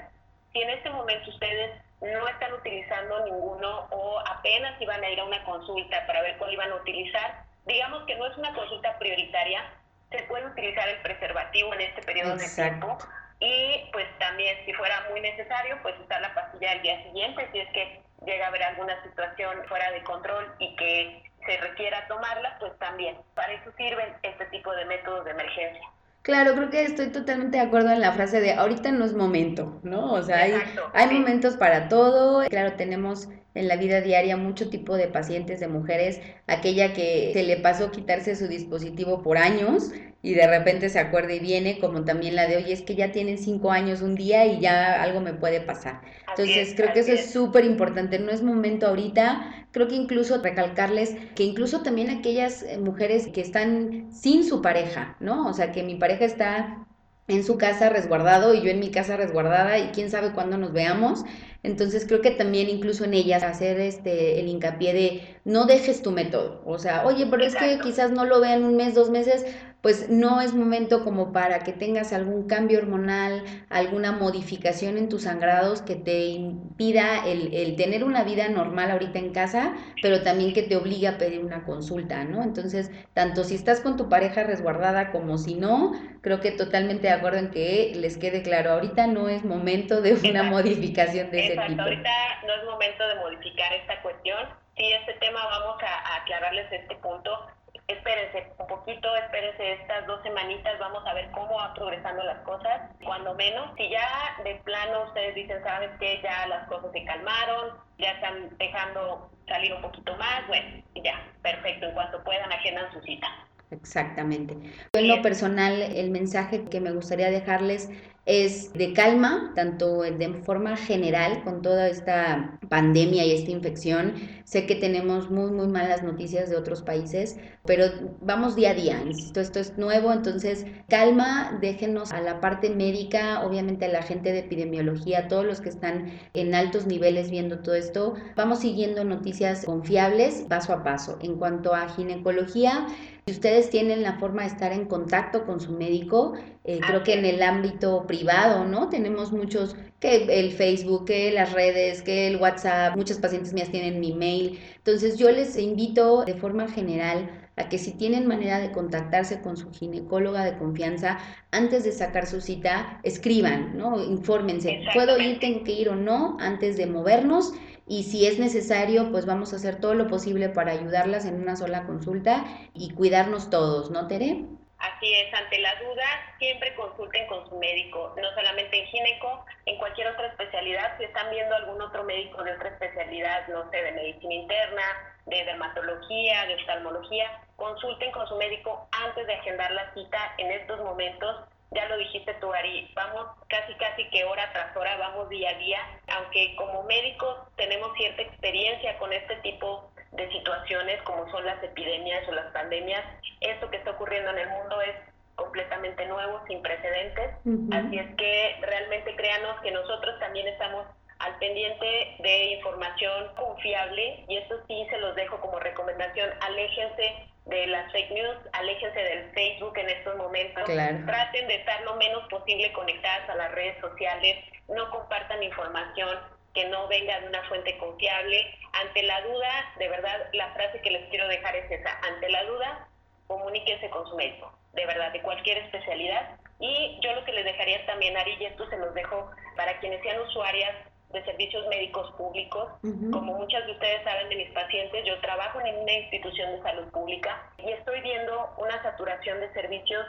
Si 0.52 0.62
en 0.62 0.70
este 0.70 0.90
momento 0.90 1.30
ustedes 1.30 1.82
no 2.02 2.28
están 2.28 2.54
utilizando 2.54 3.26
ninguno 3.26 3.88
o 3.92 4.20
apenas 4.20 4.80
iban 4.82 5.04
a 5.04 5.10
ir 5.10 5.20
a 5.20 5.26
una 5.26 5.44
consulta 5.44 6.06
para 6.06 6.22
ver 6.22 6.38
cuál 6.38 6.54
iban 6.54 6.72
a 6.72 6.76
utilizar, 6.76 7.44
digamos 7.66 8.04
que 8.06 8.16
no 8.16 8.28
es 8.28 8.38
una 8.38 8.54
consulta 8.54 8.98
prioritaria, 9.00 9.64
se 10.12 10.24
puede 10.24 10.46
utilizar 10.46 10.88
el 10.88 11.02
preservativo 11.02 11.74
en 11.74 11.82
este 11.82 12.02
periodo 12.04 12.36
de 12.36 12.48
tiempo 12.48 12.98
y 13.40 13.90
pues 13.92 14.08
también 14.20 14.58
si 14.66 14.74
fuera 14.74 15.08
muy 15.10 15.22
necesario 15.22 15.80
pues 15.82 15.96
usar 16.00 16.22
la 16.22 16.34
pastilla 16.34 16.74
el 16.74 16.82
día 16.82 17.04
siguiente 17.04 17.50
si 17.52 17.60
es 17.60 17.70
que 17.74 18.02
llega 18.26 18.46
a 18.46 18.50
haber 18.50 18.64
alguna 18.64 19.02
situación 19.04 19.58
fuera 19.68 19.92
de 19.92 20.04
control 20.04 20.54
y 20.60 20.76
que 20.76 21.24
se 21.46 21.58
requiera 21.58 22.08
tomarla, 22.08 22.58
pues 22.60 22.78
también. 22.80 23.18
Para 23.36 23.54
eso 23.54 23.72
sirven 23.78 24.14
este 24.24 24.46
tipo 24.46 24.74
de 24.74 24.86
métodos 24.86 25.26
de 25.26 25.32
emergencia. 25.32 25.88
Claro, 26.22 26.54
creo 26.56 26.70
que 26.70 26.84
estoy 26.84 27.12
totalmente 27.12 27.58
de 27.58 27.64
acuerdo 27.64 27.92
en 27.92 28.00
la 28.00 28.14
frase 28.14 28.40
de 28.40 28.54
ahorita 28.54 28.92
no 28.92 29.04
es 29.04 29.14
momento, 29.14 29.80
¿no? 29.84 30.14
O 30.14 30.22
sea, 30.22 30.38
hay, 30.38 30.54
hay 30.94 31.20
momentos 31.20 31.58
para 31.58 31.90
todo. 31.90 32.48
Claro, 32.48 32.74
tenemos 32.74 33.28
en 33.56 33.68
la 33.68 33.76
vida 33.76 34.02
diaria 34.02 34.38
mucho 34.38 34.70
tipo 34.70 34.96
de 34.96 35.08
pacientes, 35.08 35.60
de 35.60 35.68
mujeres, 35.68 36.20
aquella 36.48 36.94
que 36.94 37.32
se 37.34 37.44
le 37.44 37.58
pasó 37.58 37.92
quitarse 37.92 38.36
su 38.36 38.48
dispositivo 38.48 39.22
por 39.22 39.38
años 39.38 39.92
y 40.22 40.34
de 40.34 40.48
repente 40.48 40.90
se 40.90 41.00
acuerda 41.00 41.34
y 41.34 41.40
viene, 41.40 41.80
como 41.80 42.06
también 42.06 42.36
la 42.36 42.48
de, 42.48 42.56
hoy 42.56 42.72
es 42.72 42.82
que 42.82 42.96
ya 42.96 43.12
tienen 43.12 43.38
cinco 43.38 43.72
años 43.72 44.02
un 44.02 44.16
día 44.16 44.46
y 44.46 44.62
ya 44.62 45.04
algo 45.04 45.20
me 45.20 45.34
puede 45.34 45.60
pasar. 45.60 46.02
Entonces, 46.30 46.74
creo 46.76 46.94
que 46.94 47.02
eso 47.02 47.12
es 47.12 47.32
súper 47.32 47.66
importante, 47.66 48.18
no 48.20 48.32
es 48.32 48.42
momento 48.42 48.88
ahorita, 48.88 49.68
creo 49.72 49.90
que 49.90 49.96
incluso 49.96 50.42
recalcarles 50.42 51.16
que 51.36 51.44
incluso 51.44 51.84
también 51.84 52.10
aquellas 52.10 52.64
eh, 52.64 52.78
mujeres 52.78 53.28
que 53.28 53.42
están 53.42 54.12
sin 54.14 54.46
su 54.46 54.62
pareja, 54.62 55.18
¿no? 55.20 55.48
O 55.48 55.54
sea, 55.54 55.74
que 55.74 55.84
mi 55.84 55.96
pareja 55.96 56.24
está 56.24 56.88
en 57.28 57.44
su 57.44 57.58
casa 57.58 57.90
resguardado 57.90 58.54
y 58.54 58.62
yo 58.62 58.70
en 58.70 58.80
mi 58.80 58.92
casa 58.92 59.18
resguardada 59.18 59.78
y 59.78 59.90
quién 59.90 60.10
sabe 60.10 60.32
cuándo 60.32 60.58
nos 60.58 60.74
veamos, 60.74 61.24
Entonces 61.64 62.06
creo 62.06 62.22
que 62.22 62.32
también 62.32 62.70
incluso 62.70 63.06
en 63.06 63.14
ellas 63.14 63.42
hacer 63.42 63.80
este 63.80 64.40
el 64.40 64.50
hincapié 64.50 64.94
de 64.94 65.22
no 65.46 65.66
dejes 65.66 66.02
tu 66.02 66.12
método. 66.12 66.62
O 66.66 66.78
sea, 66.78 67.06
oye, 67.06 67.26
pero 67.26 67.44
es 67.44 67.56
que 67.56 67.80
quizás 67.80 68.12
no 68.12 68.26
lo 68.26 68.42
vean 68.42 68.64
un 68.64 68.76
mes, 68.76 68.94
dos 68.94 69.10
meses, 69.10 69.46
pues 69.84 70.10
no 70.10 70.40
es 70.40 70.54
momento 70.54 71.04
como 71.04 71.34
para 71.34 71.60
que 71.60 71.74
tengas 71.74 72.14
algún 72.14 72.48
cambio 72.48 72.80
hormonal, 72.80 73.44
alguna 73.70 74.14
modificación 74.14 74.98
en 74.98 75.10
tus 75.10 75.24
sangrados 75.24 75.82
que 75.82 75.96
te 75.96 76.28
impida 76.28 77.26
el, 77.28 77.54
el, 77.54 77.76
tener 77.76 78.06
una 78.06 78.24
vida 78.24 78.48
normal 78.48 78.92
ahorita 78.92 79.20
en 79.20 79.34
casa, 79.34 79.74
pero 80.02 80.22
también 80.22 80.54
que 80.54 80.64
te 80.64 80.78
obligue 80.78 81.10
a 81.10 81.18
pedir 81.18 81.44
una 81.44 81.66
consulta, 81.66 82.24
¿no? 82.24 82.44
Entonces, 82.44 82.92
tanto 83.14 83.44
si 83.44 83.56
estás 83.56 83.82
con 83.82 83.98
tu 83.98 84.08
pareja 84.08 84.46
resguardada 84.46 85.12
como 85.12 85.38
si 85.38 85.56
no, 85.56 85.92
creo 86.22 86.40
que 86.40 86.52
totalmente 86.52 87.08
de 87.08 87.14
acuerdo 87.14 87.40
en 87.40 87.52
que 87.52 87.92
les 87.94 88.18
quede 88.18 88.42
claro, 88.42 88.72
ahorita 88.72 89.08
no 89.08 89.28
es 89.28 89.44
momento 89.44 90.02
de 90.02 90.14
una 90.30 90.44
modificación 90.44 91.30
de 91.30 91.53
tipo. 91.56 91.82
ahorita 91.82 92.12
no 92.46 92.54
es 92.54 92.64
momento 92.66 93.08
de 93.08 93.16
modificar 93.16 93.74
esta 93.74 94.02
cuestión. 94.02 94.40
Sí, 94.76 94.92
este 94.92 95.14
tema 95.16 95.46
vamos 95.46 95.82
a, 95.84 96.00
a 96.00 96.16
aclararles 96.18 96.72
este 96.72 96.96
punto 96.96 97.48
espérense 97.88 98.52
un 98.58 98.68
poquito, 98.68 99.16
espérense 99.18 99.74
estas 99.74 100.08
dos 100.08 100.22
semanitas, 100.24 100.80
vamos 100.80 101.04
a 101.06 101.14
ver 101.14 101.30
cómo 101.32 101.56
van 101.56 101.74
progresando 101.74 102.24
las 102.24 102.40
cosas, 102.40 102.82
cuando 103.04 103.34
menos. 103.36 103.72
Si 103.78 103.90
ya 103.90 104.08
de 104.44 104.56
plano 104.64 105.06
ustedes 105.08 105.36
dicen, 105.36 105.62
sabes 105.64 105.90
que 106.00 106.22
ya 106.22 106.48
las 106.48 106.68
cosas 106.68 106.92
se 106.94 107.04
calmaron, 107.04 107.78
ya 107.98 108.12
están 108.12 108.56
dejando 108.58 109.30
salir 109.48 109.74
un 109.74 109.82
poquito 109.82 110.16
más, 110.18 110.48
bueno, 110.48 110.84
ya, 111.04 111.22
perfecto, 111.42 111.88
en 111.88 111.94
cuanto 111.94 112.24
puedan 112.24 112.52
agendan 112.52 112.92
su 112.94 113.02
cita. 113.02 113.28
Exactamente. 113.72 114.56
En 114.94 115.08
lo 115.08 115.22
personal, 115.22 115.82
el 115.82 116.12
mensaje 116.12 116.66
que 116.66 116.80
me 116.80 116.92
gustaría 116.92 117.32
dejarles 117.32 117.90
es 118.26 118.72
de 118.72 118.94
calma, 118.94 119.52
tanto 119.54 120.02
de 120.02 120.34
forma 120.44 120.78
general 120.78 121.44
con 121.44 121.62
toda 121.62 121.90
esta 121.90 122.58
pandemia 122.70 123.26
y 123.26 123.34
esta 123.34 123.52
infección. 123.52 124.14
Sé 124.46 124.66
que 124.66 124.76
tenemos 124.76 125.30
muy, 125.30 125.52
muy 125.52 125.68
malas 125.68 126.04
noticias 126.04 126.50
de 126.50 126.56
otros 126.56 126.82
países, 126.84 127.36
pero 127.66 127.86
vamos 128.22 128.56
día 128.56 128.72
a 128.72 128.74
día, 128.74 129.04
esto 129.10 129.60
es 129.60 129.78
nuevo, 129.78 130.14
entonces 130.14 130.66
calma, 130.88 131.58
déjenos 131.62 132.14
a 132.14 132.22
la 132.22 132.40
parte 132.40 132.70
médica, 132.70 133.44
obviamente 133.46 133.86
a 133.86 133.90
la 133.90 134.02
gente 134.02 134.32
de 134.32 134.40
epidemiología, 134.40 135.28
todos 135.28 135.46
los 135.46 135.60
que 135.60 135.70
están 135.70 136.12
en 136.34 136.56
altos 136.56 136.86
niveles 136.86 137.30
viendo 137.30 137.60
todo 137.60 137.76
esto, 137.76 138.14
vamos 138.36 138.60
siguiendo 138.60 139.04
noticias 139.04 139.66
confiables 139.66 140.46
paso 140.48 140.74
a 140.74 140.84
paso. 140.84 141.18
En 141.22 141.36
cuanto 141.36 141.74
a 141.74 141.90
ginecología, 141.90 142.88
si 143.26 143.32
ustedes 143.32 143.70
tienen 143.70 144.04
la 144.04 144.20
forma 144.20 144.42
de 144.42 144.50
estar 144.50 144.74
en 144.74 144.86
contacto 144.86 145.46
con 145.46 145.62
su 145.62 145.72
médico, 145.72 146.34
eh, 146.66 146.80
creo 146.86 147.04
que 147.04 147.14
en 147.14 147.24
el 147.24 147.42
ámbito 147.42 148.06
privado, 148.06 148.66
¿no? 148.66 148.90
Tenemos 148.90 149.32
muchos, 149.32 149.78
que 150.02 150.26
el 150.40 150.52
Facebook, 150.52 151.06
que 151.06 151.32
las 151.32 151.54
redes, 151.54 152.02
que 152.02 152.28
el 152.28 152.36
WhatsApp, 152.36 152.98
muchas 152.98 153.20
pacientes 153.20 153.54
mías 153.54 153.72
tienen 153.72 154.02
mi 154.02 154.14
mail. 154.14 154.60
Entonces 154.76 155.18
yo 155.18 155.32
les 155.32 155.58
invito 155.58 156.26
de 156.26 156.34
forma 156.34 156.68
general 156.68 157.30
a 157.56 157.70
que 157.70 157.78
si 157.78 157.92
tienen 157.92 158.28
manera 158.28 158.60
de 158.60 158.72
contactarse 158.72 159.40
con 159.40 159.56
su 159.56 159.72
ginecóloga 159.72 160.44
de 160.44 160.58
confianza 160.58 161.20
antes 161.52 161.86
de 161.86 161.94
sacar 161.94 162.28
su 162.28 162.42
cita, 162.42 163.00
escriban, 163.04 163.78
¿no? 163.78 164.04
Infórmense, 164.04 164.82
¿puedo 164.94 165.18
ir, 165.20 165.40
tengo 165.40 165.64
que 165.64 165.72
ir 165.72 165.90
o 165.90 165.96
no 165.96 166.36
antes 166.42 166.76
de 166.76 166.88
movernos? 166.88 167.54
Y 167.88 168.04
si 168.04 168.26
es 168.28 168.40
necesario, 168.40 169.12
pues 169.12 169.26
vamos 169.26 169.54
a 169.54 169.58
hacer 169.58 169.80
todo 169.80 169.94
lo 169.94 170.08
posible 170.08 170.50
para 170.50 170.72
ayudarlas 170.72 171.26
en 171.26 171.42
una 171.42 171.56
sola 171.56 171.86
consulta 171.86 172.46
y 172.74 172.94
cuidarnos 172.94 173.50
todos, 173.50 173.92
¿no, 173.92 174.08
Tere? 174.08 174.46
Así 174.80 175.14
es, 175.14 175.34
ante 175.34 175.60
la 175.60 175.76
duda, 175.76 176.04
siempre 176.40 176.76
consulten 176.76 177.26
con 177.28 177.48
su 177.50 177.58
médico, 177.58 178.14
no 178.18 178.30
solamente 178.36 178.80
en 178.80 178.86
gineco, 178.88 179.46
en 179.66 179.78
cualquier 179.78 180.08
otra 180.08 180.28
especialidad, 180.28 180.98
si 180.98 181.06
están 181.06 181.30
viendo 181.32 181.56
algún 181.56 181.82
otro 181.82 182.04
médico 182.04 182.44
de 182.44 182.52
otra 182.52 182.70
especialidad, 182.70 183.48
no 183.48 183.70
sé, 183.72 183.78
de 183.82 183.92
medicina 183.94 184.34
interna, 184.34 184.84
de 185.26 185.46
dermatología, 185.46 186.46
de 186.48 186.56
oftalmología, 186.56 187.40
consulten 187.56 188.12
con 188.12 188.28
su 188.28 188.36
médico 188.36 188.88
antes 188.92 189.26
de 189.26 189.34
agendar 189.36 189.72
la 189.72 189.94
cita 189.94 190.34
en 190.38 190.52
estos 190.52 190.80
momentos 190.82 191.46
ya 191.76 191.88
lo 191.88 191.98
dijiste 191.98 192.34
tú, 192.36 192.54
Ari, 192.54 192.92
vamos 192.96 193.28
casi 193.48 193.74
casi 193.76 194.10
que 194.10 194.24
hora 194.24 194.52
tras 194.52 194.76
hora, 194.76 194.98
vamos 194.98 195.30
día 195.30 195.50
a 195.50 195.58
día, 195.58 195.80
aunque 196.08 196.56
como 196.56 196.84
médicos 196.84 197.38
tenemos 197.56 197.94
cierta 197.98 198.22
experiencia 198.22 198.98
con 198.98 199.12
este 199.14 199.36
tipo 199.38 199.90
de 200.12 200.30
situaciones 200.32 201.02
como 201.04 201.30
son 201.32 201.46
las 201.46 201.62
epidemias 201.64 202.28
o 202.28 202.32
las 202.32 202.52
pandemias, 202.54 203.04
esto 203.42 203.70
que 203.70 203.78
está 203.78 203.92
ocurriendo 203.92 204.30
en 204.32 204.40
el 204.40 204.50
mundo 204.50 204.82
es 204.82 204.96
completamente 205.36 206.06
nuevo, 206.06 206.42
sin 206.48 206.62
precedentes, 206.62 207.32
así 207.72 207.98
es 207.98 208.16
que 208.16 208.56
realmente 208.62 209.16
créanos 209.16 209.60
que 209.62 209.72
nosotros 209.72 210.20
también 210.20 210.48
estamos 210.48 210.86
al 211.20 211.38
pendiente 211.40 212.16
de 212.20 212.46
información 212.54 213.34
confiable 213.36 214.26
y 214.28 214.38
esto 214.38 214.56
sí 214.68 214.88
se 214.90 214.98
los 214.98 215.16
dejo 215.16 215.40
como 215.40 215.60
recomendación, 215.60 216.30
aléjense 216.42 217.28
de 217.46 217.68
las 217.68 217.92
fake 217.92 218.12
news, 218.12 218.38
aléjense 218.54 219.00
del 219.00 219.32
Facebook 219.32 219.78
en 219.78 219.90
estos 219.90 220.16
momentos, 220.16 220.64
traten 220.66 221.48
de 221.48 221.56
estar 221.56 221.82
lo 221.84 221.96
menos 221.96 222.28
posible 222.30 222.72
conectadas 222.74 223.30
a 223.30 223.36
las 223.36 223.52
redes 223.52 223.80
sociales, 223.82 224.38
no 224.70 224.90
compartan 224.92 225.44
información 225.44 226.20
que 226.54 226.66
no 226.66 226.88
venga 226.88 227.20
de 227.20 227.28
una 227.28 227.44
fuente 227.50 227.78
confiable. 227.80 228.56
Ante 228.74 229.04
la 229.04 229.22
duda, 229.22 229.74
de 229.78 229.90
verdad, 229.90 230.30
la 230.34 230.54
frase 230.54 230.82
que 230.82 230.92
les 230.92 231.10
quiero 231.10 231.28
dejar 231.28 231.56
es 231.56 231.70
esa, 231.70 232.00
ante 232.08 232.30
la 232.30 232.44
duda, 232.46 232.88
comuníquense 233.28 233.90
con 233.90 234.08
su 234.08 234.16
médico, 234.16 234.56
de 234.74 234.86
verdad, 234.86 235.12
de 235.12 235.22
cualquier 235.22 235.58
especialidad. 235.58 236.38
Y 236.60 237.00
yo 237.02 237.14
lo 237.14 237.26
que 237.26 237.34
les 237.34 237.46
dejaría 237.46 237.86
también, 237.86 238.16
Ari, 238.16 238.38
y 238.40 238.46
esto 238.46 238.70
se 238.70 238.78
los 238.78 238.94
dejo 238.94 239.30
para 239.58 239.80
quienes 239.80 240.02
sean 240.02 240.22
usuarias 240.22 240.76
de 241.14 241.24
servicios 241.24 241.66
médicos 241.68 242.12
públicos. 242.18 242.70
Como 243.12 243.38
muchas 243.38 243.66
de 243.66 243.72
ustedes 243.72 244.04
saben 244.04 244.30
de 244.30 244.36
mis 244.36 244.52
pacientes, 244.52 245.06
yo 245.06 245.20
trabajo 245.22 245.62
en 245.62 245.78
una 245.78 245.92
institución 245.92 246.52
de 246.52 246.62
salud 246.64 246.90
pública 246.92 247.50
y 247.60 247.72
estoy 247.72 248.02
viendo 248.02 248.54
una 248.58 248.82
saturación 248.82 249.40
de 249.40 249.54
servicios 249.54 250.06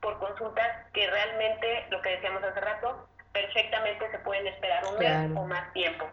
por 0.00 0.18
consultas 0.18 0.86
que 0.92 1.06
realmente, 1.08 1.86
lo 1.90 2.00
que 2.00 2.10
decíamos 2.10 2.42
hace 2.42 2.60
rato, 2.60 3.06
perfectamente 3.32 4.10
se 4.10 4.18
pueden 4.20 4.46
esperar 4.46 4.84
un 4.86 4.98
mes 4.98 5.36
o 5.36 5.44
más 5.44 5.72
tiempo. 5.72 6.06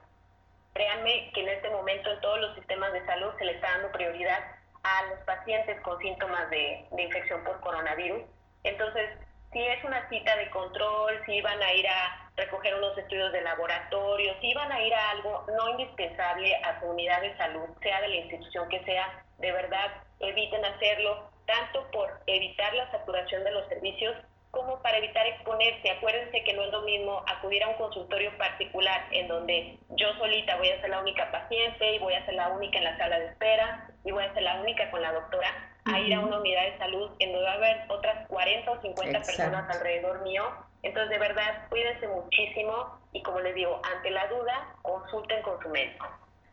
Créanme 0.74 1.32
que 1.34 1.42
en 1.42 1.50
este 1.50 1.70
momento 1.70 2.12
en 2.12 2.20
todos 2.20 2.40
los 2.42 2.56
sistemas 2.56 2.92
de 2.92 3.06
salud 3.06 3.32
se 3.38 3.46
le 3.46 3.54
está 3.54 3.72
dando 3.72 3.92
prioridad 3.92 4.40
a 4.84 5.06
los 5.10 5.20
pacientes 5.20 5.80
con 5.82 5.98
síntomas 6.00 6.50
de, 6.50 6.86
de 6.92 7.04
infección 7.04 7.44
por 7.46 7.62
coronavirus. 7.62 8.24
Entonces, 8.64 9.10
si 9.54 9.62
es 9.62 9.84
una 9.84 10.10
cita 10.10 10.36
de 10.36 10.50
control, 10.50 11.22
si 11.26 11.40
van 11.42 11.62
a 11.62 11.74
ir 11.74 11.88
a 11.88 12.30
recoger 12.36 12.76
unos 12.76 12.98
estudios 12.98 13.32
de 13.32 13.42
laboratorio, 13.42 14.34
si 14.42 14.54
van 14.54 14.72
a 14.72 14.82
ir 14.82 14.94
a 14.94 15.12
algo 15.12 15.46
no 15.56 15.70
indispensable 15.70 16.56
a 16.56 16.80
su 16.80 16.88
unidad 16.88 17.22
de 17.22 17.38
salud, 17.38 17.70
sea 17.82 18.02
de 18.02 18.08
la 18.08 18.16
institución 18.16 18.68
que 18.70 18.84
sea, 18.84 19.24
de 19.38 19.52
verdad 19.52 19.92
eviten 20.20 20.66
hacerlo, 20.66 21.30
tanto 21.46 21.90
por 21.92 22.10
evitar 22.26 22.74
la 22.74 22.90
saturación 22.92 23.44
de 23.44 23.52
los 23.52 23.68
servicios 23.68 24.16
como 24.50 24.82
para 24.82 24.98
evitar 24.98 25.26
exponerse. 25.28 25.92
Acuérdense 25.92 26.44
que 26.44 26.54
no 26.54 26.64
es 26.64 26.72
lo 26.72 26.82
mismo 26.84 27.24
acudir 27.28 27.64
a 27.64 27.70
un 27.70 27.76
consultorio 27.76 28.36
particular 28.38 29.08
en 29.12 29.28
donde 29.28 29.78
yo 29.90 30.14
solita 30.18 30.58
voy 30.58 30.70
a 30.70 30.80
ser 30.80 30.90
la 30.90 31.02
única 31.02 31.32
paciente 31.32 31.96
y 31.96 32.00
voy 32.00 32.14
a 32.14 32.26
ser 32.26 32.36
la 32.36 32.50
única 32.50 32.78
en 32.78 32.84
la 32.86 32.98
sala 32.98 33.20
de 33.20 33.28
espera 33.28 33.90
y 34.06 34.12
voy 34.12 34.24
a 34.24 34.34
ser 34.34 34.44
la 34.44 34.62
única 34.62 34.90
con 34.92 35.02
la 35.02 35.12
doctora, 35.12 35.73
a 35.86 36.00
ir 36.00 36.14
a 36.14 36.20
una 36.20 36.40
unidad 36.40 36.64
de 36.72 36.78
salud 36.78 37.12
en 37.20 37.32
donde 37.32 37.46
va 37.46 37.54
a 37.54 37.56
haber 37.56 37.78
otras 37.90 38.28
40 38.28 38.72
o 38.72 38.82
50 38.82 39.22
personas 39.22 39.76
alrededor 39.76 40.22
mío 40.24 40.44
entonces, 40.84 41.10
de 41.12 41.18
verdad, 41.18 41.68
cuídense 41.70 42.08
muchísimo 42.08 43.00
y 43.14 43.24
como 43.24 43.40
les 43.40 43.56
digo, 43.56 43.82
ante 43.96 44.12
la 44.12 44.28
duda, 44.28 44.76
consulten 44.82 45.42
con 45.42 45.60
su 45.62 45.70
médico. 45.70 46.06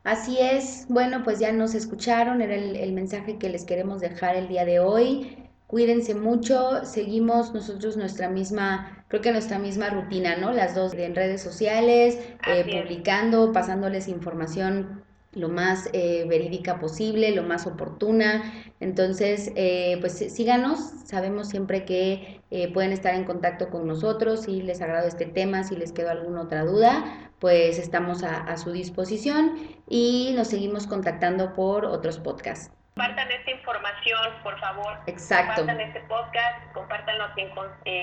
Así 0.05 0.39
es, 0.41 0.87
bueno, 0.89 1.23
pues 1.25 1.41
ya 1.41 1.53
nos 1.53 1.75
escucharon, 1.75 2.41
era 2.41 2.55
el, 2.55 2.93
mensaje 2.93 3.39
que 3.39 3.51
les 3.51 3.65
queremos 3.65 4.01
dejar 4.01 4.37
el 4.37 4.49
día 4.49 4.65
de 4.65 4.81
hoy. 4.81 5.51
Cuídense 5.67 6.15
mucho, 6.15 6.85
seguimos 6.85 7.53
nosotros 7.53 7.97
nuestra 7.97 8.29
misma, 8.29 9.05
creo 9.09 9.21
que 9.21 9.33
nuestra 9.33 9.59
misma 9.59 9.91
rutina, 9.91 10.37
¿no? 10.37 10.53
Las 10.53 10.75
dos 10.75 10.95
en 10.95 11.15
redes 11.15 11.43
sociales, 11.43 12.19
eh, 12.47 12.83
publicando, 12.83 13.53
pasándoles 13.53 14.09
información 14.09 15.00
lo 15.33 15.49
más 15.49 15.89
eh, 15.93 16.25
verídica 16.29 16.79
posible, 16.79 17.31
lo 17.31 17.43
más 17.43 17.67
oportuna. 17.67 18.43
Entonces, 18.81 19.53
eh, 19.57 19.97
pues 20.01 20.19
síganos, 20.35 20.79
sabemos 21.05 21.49
siempre 21.49 21.85
que 21.85 22.41
eh, 22.51 22.73
pueden 22.73 22.93
estar 22.93 23.15
en 23.15 23.25
contacto 23.25 23.71
con 23.71 23.87
nosotros, 23.87 24.45
si 24.45 24.63
les 24.63 24.81
agrado 24.83 25.07
este 25.07 25.27
tema, 25.27 25.63
si 25.63 25.77
les 25.77 25.93
quedó 25.93 26.11
alguna 26.11 26.43
otra 26.43 26.65
duda, 26.65 27.31
pues 27.39 27.79
estamos 27.79 28.23
a, 28.23 28.39
a 28.39 28.57
su 28.57 28.73
disposición 28.73 29.57
y 29.89 30.33
nos 30.37 30.49
seguimos 30.49 30.87
contactando 30.87 31.55
por 31.55 31.85
otros 31.85 32.19
podcasts. 32.19 32.73
Compartan 32.97 33.31
esta 33.31 33.51
información, 33.53 34.43
por 34.43 34.59
favor. 34.59 34.99
Exacto. 35.07 35.61
Compartan 35.61 35.81
este 35.81 36.01
podcast, 36.01 36.73
compártanlo 36.75 37.25
a 37.25 37.35
quien 37.35 37.51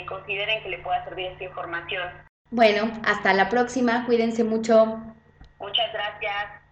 consideren 0.07 0.63
que 0.63 0.69
le 0.69 0.79
pueda 0.79 1.03
servir 1.03 1.27
esta 1.27 1.43
información. 1.43 2.09
Bueno, 2.49 2.91
hasta 3.05 3.33
la 3.33 3.49
próxima, 3.49 4.05
cuídense 4.05 4.43
mucho. 4.45 4.97
Muchas 5.59 5.91
gracias. 5.91 6.66